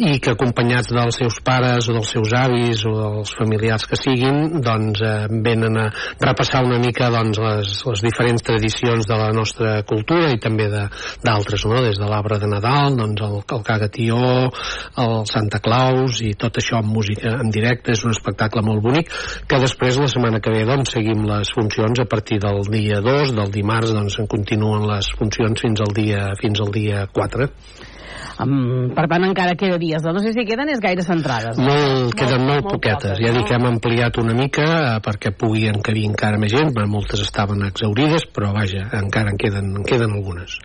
[0.00, 4.60] i que acompanyats dels seus pares o dels seus avis o dels familiars que siguin,
[4.64, 5.86] doncs eh, venen a
[6.20, 10.86] repassar una mica doncs, les, les diferents tradicions de la nostra cultura i també de-
[11.24, 11.82] d'altres, no?
[11.84, 14.18] des de l'arbre de Nadal, doncs el, el cagatió,
[15.04, 19.10] el Santa Claus i tot això amb música en directe, és un espectacle molt bonic
[19.48, 23.34] que després la setmana que ve doncs seguim les funcions a partir del dia 2,
[23.36, 27.48] del dimarts doncs en continuen les funcions fins al dia fins al dia 4.
[28.40, 30.06] Um, per tant, encara queda dies.
[30.06, 31.58] No sé si queden és gaire centrades.
[31.60, 33.10] Molt, queden molt, molt poquetes.
[33.10, 33.38] poques, ja no?
[33.38, 37.24] dic que hem ampliat una mica eh, perquè pugui encabir encara més gent, perquè moltes
[37.26, 40.56] estaven exaurides, però vaja, encara en queden, en queden algunes.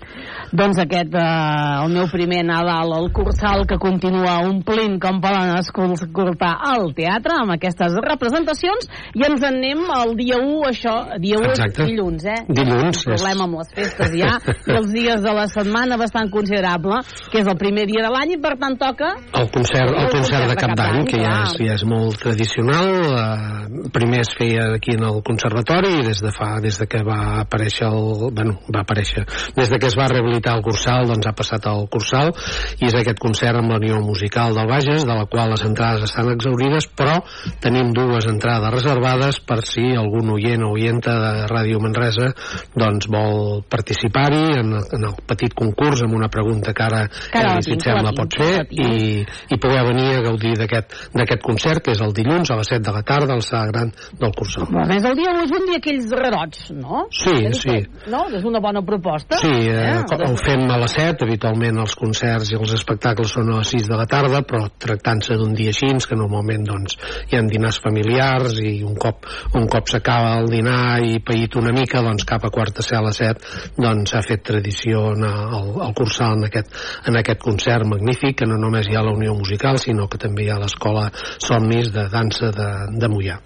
[0.56, 6.54] Doncs aquest, eh, el meu primer Nadal, el Cursal, que continua omplint com poden escoltar
[6.70, 11.50] al teatre amb aquestes representacions, i ens en anem el dia 1, això, dia 1
[11.54, 11.84] Exacte.
[11.84, 12.40] és dilluns, eh?
[12.48, 14.34] Dilluns, Un problema amb les festes ja,
[14.68, 17.02] i els dies de la setmana bastant considerable,
[17.32, 20.50] que és el primer dia de l'any i per tant toca El concert, el concert
[20.50, 24.96] de Cap d'Any, que ja és, ja és molt tradicional, eh, primer es feia aquí
[24.96, 28.84] en el conservatori i des de fa, des de que va aparèixer el, bueno, va
[28.84, 32.34] aparèixer, des de que es va rehabilitar el Cursal, doncs ha passat al Cursal
[32.80, 36.06] i és aquest concert amb la Unió Musical del Bages, de la qual les entrades
[36.10, 37.20] estan exaurides, però
[37.64, 42.32] tenim dues entrades reservades per si algun oient o oienta de Ràdio Manresa
[42.76, 47.55] doncs vol participar-hi en, en el petit concurs amb una pregunta que ara, Que ara
[47.56, 48.72] la eh, si et sembla la pot tinc.
[48.72, 49.26] i,
[49.56, 52.84] i poder venir a gaudir d'aquest d'aquest concert que és el dilluns a les 7
[52.86, 54.66] de la tarda al, Sa- sala gran del Cursal.
[54.68, 57.06] Però a més, el dia 1 és un dia aquells rarots, no?
[57.12, 57.70] Sí, És sí.
[57.70, 58.26] que- No?
[58.36, 59.38] És una bona proposta.
[59.38, 63.54] Sí, eh, Eh, ho fem a les 7, habitualment els concerts i els espectacles són
[63.54, 66.98] a les 6 de la tarda, però tractant-se d'un dia així, que normalment doncs,
[67.32, 69.26] hi ha dinars familiars i un cop,
[69.56, 73.02] un cop s'acaba el dinar i paït una mica, doncs cap a quarta ser a
[73.06, 73.40] les 7,
[73.78, 76.74] doncs s'ha fet tradició anar al, al Cursal en aquest,
[77.08, 80.46] en aquest concert magnífic, que no només hi ha la Unió Musical, sinó que també
[80.46, 83.38] hi ha l'Escola Somnis de Dansa de, de Mollà.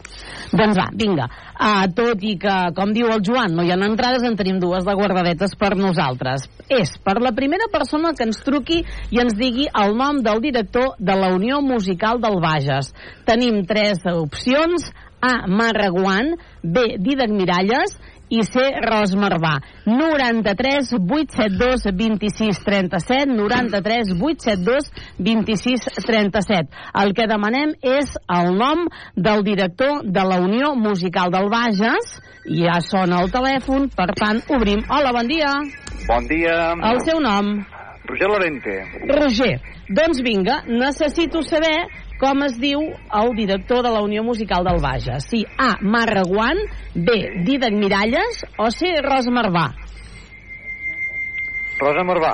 [0.50, 1.28] Doncs va, vinga.
[1.60, 4.88] Uh, tot i que, com diu el Joan, no hi ha entrades, en tenim dues
[4.88, 6.48] de guardadetes per nosaltres.
[6.72, 8.80] És per la primera persona que ens truqui
[9.12, 12.94] i ens digui el nom del director de la Unió Musical del Bages.
[13.30, 14.90] Tenim tres opcions.
[15.20, 15.50] A.
[15.52, 16.30] Marraguant,
[16.64, 16.94] B.
[17.04, 17.98] Didac Miralles
[18.30, 18.64] i C.
[18.86, 19.58] Ros Marvà.
[19.86, 26.70] 93 872 26 37 93 872 26 37.
[27.04, 32.20] El que demanem és el nom del director de la Unió Musical del Bages
[32.50, 34.82] ja sona el telèfon, per tant, obrim.
[34.90, 35.52] Hola, bon dia.
[36.08, 36.74] Bon dia.
[36.92, 37.60] El seu nom?
[38.10, 38.78] Roger Lorente.
[39.10, 39.60] Roger.
[39.90, 41.88] Doncs vinga, necessito saber
[42.20, 42.82] com es diu
[43.22, 45.24] el director de la Unió Musical del Bages.
[45.30, 45.78] Si A.
[45.82, 46.60] Marraguant,
[46.94, 47.44] B.
[47.46, 48.92] Didac Miralles o C.
[49.02, 49.70] Ros Marvà.
[51.80, 52.34] Rosa Marvà.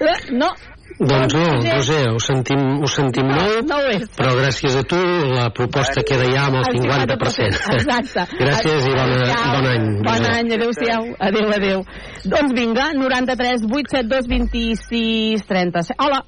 [0.00, 0.50] Eh, no,
[0.98, 1.44] Doncs no.
[1.64, 4.04] Roser, ho sentim, ho sentim molt, no ho és.
[4.14, 4.98] però gràcies a tu
[5.32, 7.72] la proposta queda ja amb el 50%.
[7.78, 8.36] Exacte.
[8.38, 9.54] gràcies i bona, Adéu-siau.
[9.56, 9.88] bon any.
[10.04, 10.34] Bon Roser.
[10.36, 11.08] any, adéu-siau.
[11.18, 11.80] Adéu, adéu.
[12.24, 15.96] Doncs vinga, 93 872 26 37.
[15.98, 16.20] Hola.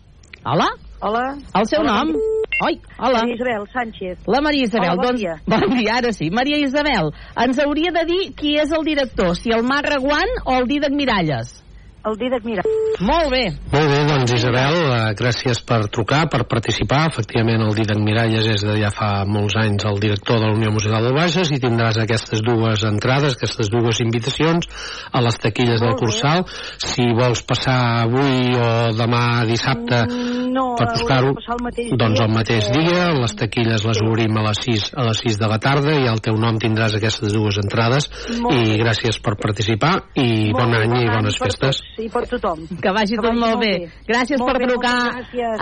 [0.45, 0.69] Hola.
[1.01, 1.37] Hola.
[1.55, 2.05] El seu Hola.
[2.05, 2.15] nom?
[2.67, 3.21] Oi, hola.
[3.21, 4.19] Maria Isabel Sánchez.
[4.27, 5.35] La Maria Isabel, Hola, bon doncs, dia.
[5.47, 6.31] bon dia, ara sí.
[6.31, 10.67] Maria Isabel, ens hauria de dir qui és el director, si el Marraguant o el
[10.67, 11.63] Didac Miralles.
[12.07, 12.75] El Didac Miralles.
[13.03, 13.41] Molt bé.
[13.73, 17.09] Molt bé, doncs Isabel, eh, gràcies per trucar, per participar.
[17.11, 20.71] Efectivament, el Didac Miralles és de ja fa molts anys el director de la Unió
[20.71, 24.69] Musical del Bages i tindràs aquestes dues entrades, aquestes dues invitacions
[25.13, 26.45] a les taquilles del Cursal.
[26.79, 30.05] Si vols passar avui o demà dissabte
[30.57, 34.01] No, per buscar-ho, passar el mateix doncs dia, el mateix perquè- dia, les taquilles les
[34.07, 36.95] obrim a les 6, a les 6 de la tarda i al teu nom tindràs
[36.97, 38.09] aquestes dues entrades
[38.41, 41.51] Molt i gràcies per participar i bon Molt bé, any i bon any bones per
[41.51, 41.83] festes.
[41.83, 42.67] tots I per tothom.
[42.83, 43.89] Que vagi tot molt bé.
[44.07, 44.97] Gràcies Molt per bé, trucar.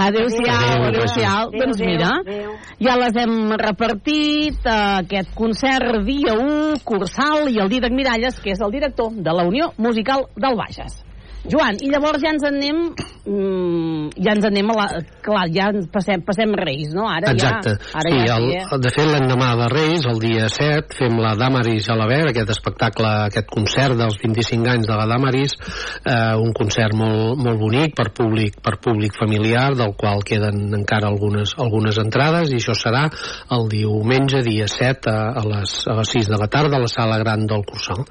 [0.07, 1.49] Adéu-siau, Adéu, adéu-siau.
[1.49, 1.61] adéu.
[1.61, 2.51] Doncs Adéu, mira, adéu.
[2.81, 8.51] ja les hem repartit, eh, aquest concert dia 1, Cursal i el Didac Miralles, que
[8.51, 11.04] és el director de la Unió Musical del Bages.
[11.45, 12.79] Joan, i llavors ja ens en anem
[13.29, 14.87] mm, ja ens en anem a la...
[15.25, 17.07] Clar, ja passem, passem Reis, no?
[17.09, 17.75] Ara Exacte.
[17.81, 17.91] ja...
[18.01, 18.79] Ara sí, ja el, sí, eh?
[18.85, 22.53] de fet, l'endemà de Reis, el dia 7, fem la Damaris a la Ver, aquest
[22.55, 25.57] espectacle, aquest concert dels 25 anys de la Damaris,
[26.05, 31.09] eh, un concert molt, molt bonic per públic, per públic familiar, del qual queden encara
[31.13, 33.05] algunes, algunes entrades, i això serà
[33.57, 36.93] el diumenge, dia 7, a, a, les, a les 6 de la tarda, a la
[36.93, 38.05] sala gran del Cursal.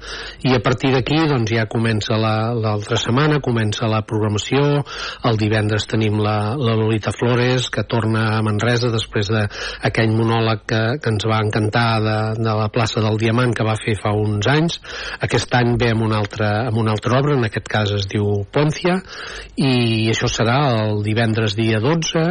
[0.46, 4.82] I a partir d'aquí, doncs, ja comença la- l'altra setmana, comença la programació,
[5.24, 10.80] el divendres tenim la, la Lolita Flores, que torna a Manresa després d'aquell monòleg que,
[11.00, 14.48] que ens va encantar de, de la plaça del Diamant que va fer fa uns
[14.50, 14.78] anys.
[15.24, 18.44] Aquest any ve amb una altra, amb una altra obra, en aquest cas es diu
[18.52, 18.98] Pòncia,
[19.56, 22.24] i això serà el divendres dia 12,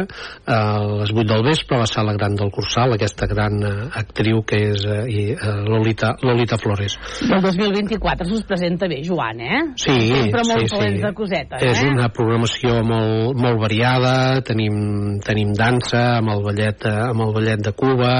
[0.46, 0.60] a
[1.00, 4.62] les 8 del vespre, a la sala gran del Cursal, aquesta gran eh, actriu que
[4.70, 6.98] és eh, i, eh, Lolita, Lolita Flores.
[7.24, 9.62] El 2024 s'us presenta bé, Joan, eh?
[9.80, 11.02] Sí, Sempre molt sí, sí.
[11.02, 11.88] de cosetes, És eh?
[11.90, 17.64] una programació molt, molt variada, tenim, tenim dansa amb el, ballet, eh, amb el ballet
[17.64, 18.12] de Cuba,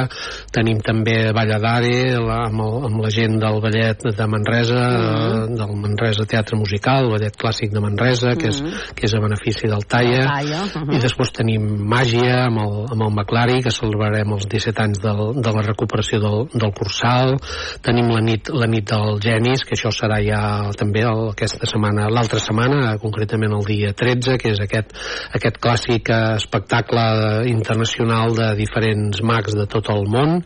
[0.55, 5.53] tenim també balladare la, amb, el, amb la gent del ballet de Manresa, Mhm.
[5.55, 8.63] eh, del Manresa Teatre Musical, el ballet clàssic de Manresa, que, és,
[8.95, 10.95] que és a benefici del Talla, Talla, mhm.
[10.97, 15.23] i després tenim màgia amb el, amb el McLari, que celebrarem els 17 anys del,
[15.43, 17.37] de la recuperació del, del Cursal,
[17.85, 22.09] tenim la nit, la nit del Genis, que això serà ja també el, aquesta setmana,
[22.13, 24.93] l'altra setmana, concretament el dia 13, que és aquest,
[25.37, 27.07] aquest clàssic eh, espectacle
[27.51, 30.39] internacional de diferents mags de tot el món,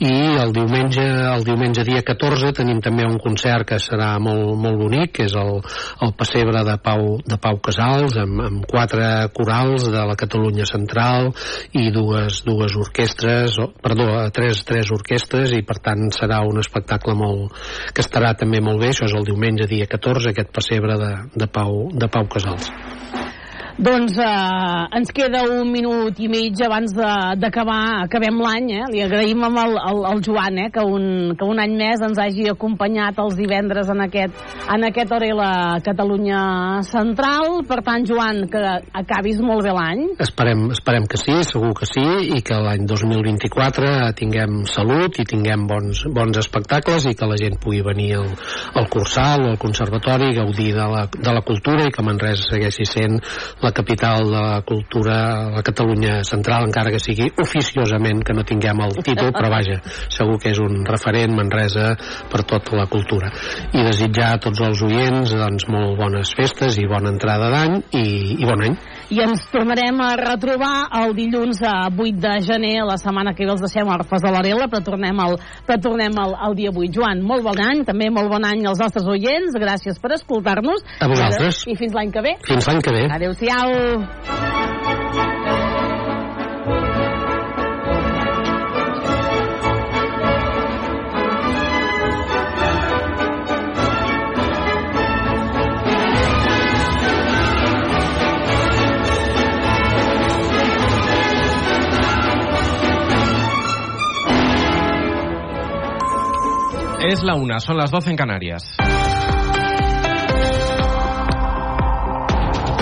[0.00, 4.78] i el diumenge, el diumenge dia 14 tenim també un concert que serà molt, molt
[4.80, 5.58] bonic, que és el,
[6.06, 11.28] el pessebre de Pau, de Pau Casals, amb, amb quatre corals de la Catalunya Central
[11.76, 17.60] i dues, dues orquestres, perdó, tres, tres orquestres, i per tant serà un espectacle molt,
[17.92, 21.46] que estarà també molt bé, això és el diumenge dia 14, aquest pessebre de, de,
[21.46, 22.70] Pau, de Pau Casals.
[23.78, 28.86] Doncs eh, ens queda un minut i mig abans d'acabar, acabem l'any, eh?
[28.92, 30.68] Li agraïm amb el, el, el Joan, eh?
[30.74, 34.36] Que un, que un any més ens hagi acompanyat els divendres en aquest,
[34.74, 35.52] en aquest hora i la
[35.84, 36.42] Catalunya
[36.88, 37.60] Central.
[37.68, 38.62] Per tant, Joan, que
[39.02, 40.06] acabis molt bé l'any.
[40.20, 42.06] Esperem, esperem que sí, segur que sí,
[42.36, 47.60] i que l'any 2024 tinguem salut i tinguem bons, bons espectacles i que la gent
[47.62, 48.28] pugui venir al,
[48.80, 52.86] al Cursal o al Conservatori, gaudir de la, de la cultura i que Manresa segueixi
[52.88, 53.18] sent
[53.62, 55.16] la capital de la cultura,
[55.54, 59.80] la Catalunya central, encara que sigui oficiosament que no tinguem el títol, però vaja,
[60.12, 61.92] segur que és un referent Manresa
[62.30, 63.32] per tota la cultura.
[63.72, 68.06] I desitjar a tots els oients doncs, molt bones festes i bona entrada d'any i,
[68.38, 68.78] i bon any.
[69.10, 73.50] I ens tornarem a retrobar el dilluns a 8 de gener, la setmana que ve
[73.50, 75.34] els deixem orfes de l'Arela, però tornem al,
[75.66, 76.92] però tornem al, al dia 8.
[76.94, 80.86] Joan, molt bon any, també molt bon any als nostres oients, gràcies per escoltar-nos.
[81.02, 81.64] A vosaltres.
[81.66, 82.38] I fins l'any que ve.
[82.46, 83.02] Fins l'any que ve.
[83.18, 85.29] Adéu-siau.
[107.10, 108.62] Es la una, son las 12 en Canarias.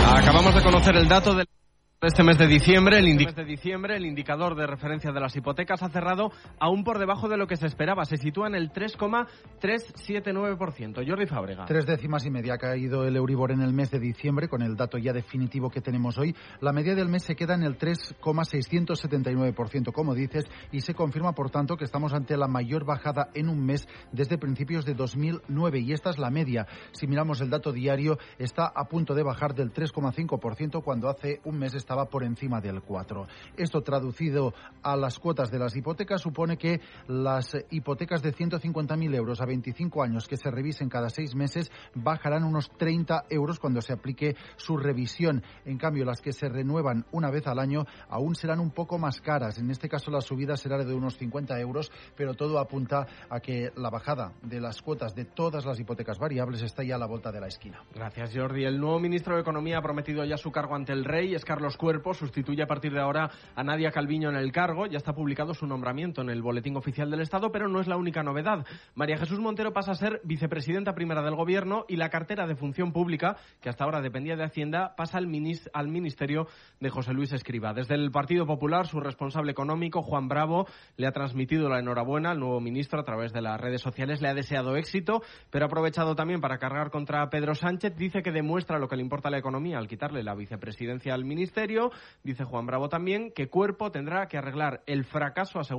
[0.06, 1.48] Acabamos de conocer el dato del
[2.00, 5.82] este mes de diciembre, el, indi- de diciembre, el indicador de referencia de las hipotecas
[5.82, 6.30] ha cerrado
[6.60, 8.04] aún por debajo de lo que se esperaba.
[8.04, 11.04] Se sitúa en el 3,379%.
[11.04, 11.64] Jordi Fábrega.
[11.64, 14.76] Tres décimas y media ha caído el Euribor en el mes de diciembre, con el
[14.76, 16.36] dato ya definitivo que tenemos hoy.
[16.60, 21.50] La media del mes se queda en el 3,679%, como dices, y se confirma, por
[21.50, 25.80] tanto, que estamos ante la mayor bajada en un mes desde principios de 2009.
[25.80, 26.68] Y esta es la media.
[26.92, 31.58] Si miramos el dato diario, está a punto de bajar del 3,5% cuando hace un
[31.58, 33.26] mes estaba por encima del 4%.
[33.56, 39.40] Esto traducido a las cuotas de las hipotecas supone que las hipotecas de 150.000 euros
[39.40, 43.94] a 25 años que se revisen cada seis meses bajarán unos 30 euros cuando se
[43.94, 45.42] aplique su revisión.
[45.64, 49.22] En cambio, las que se renuevan una vez al año aún serán un poco más
[49.22, 49.56] caras.
[49.56, 53.72] En este caso, la subida será de unos 50 euros, pero todo apunta a que
[53.76, 57.32] la bajada de las cuotas de todas las hipotecas variables está ya a la vuelta
[57.32, 57.82] de la esquina.
[57.94, 58.64] Gracias, Jordi.
[58.64, 61.34] El nuevo ministro de Economía ha prometido ya su cargo ante el rey.
[61.34, 62.12] Es Carlos Cuerpo.
[62.12, 64.84] Sustituye a partir de ahora a Nadia Calviño en el cargo.
[64.84, 67.96] Ya está publicado su nombramiento en el Boletín Oficial del Estado, pero no es la
[67.96, 68.66] única novedad.
[68.94, 72.92] María Jesús Montero pasa a ser vicepresidenta primera del Gobierno y la cartera de Función
[72.92, 76.48] Pública, que hasta ahora dependía de Hacienda, pasa al, minis- al Ministerio
[76.80, 77.72] de José Luis Escriba.
[77.72, 80.66] Desde el Partido Popular, su responsable económico, Juan Bravo,
[80.96, 84.20] le ha transmitido la enhorabuena al nuevo ministro a través de las redes sociales.
[84.20, 87.96] Le ha deseado éxito, pero ha aprovechado también para cargar contra Pedro Sánchez.
[87.96, 91.24] Dice que demuestra lo que le importa a la economía al quitarle la vicepresidencia al
[92.22, 95.66] Dice Juan Bravo también que Cuerpo tendrá que arreglar el fracaso asegurado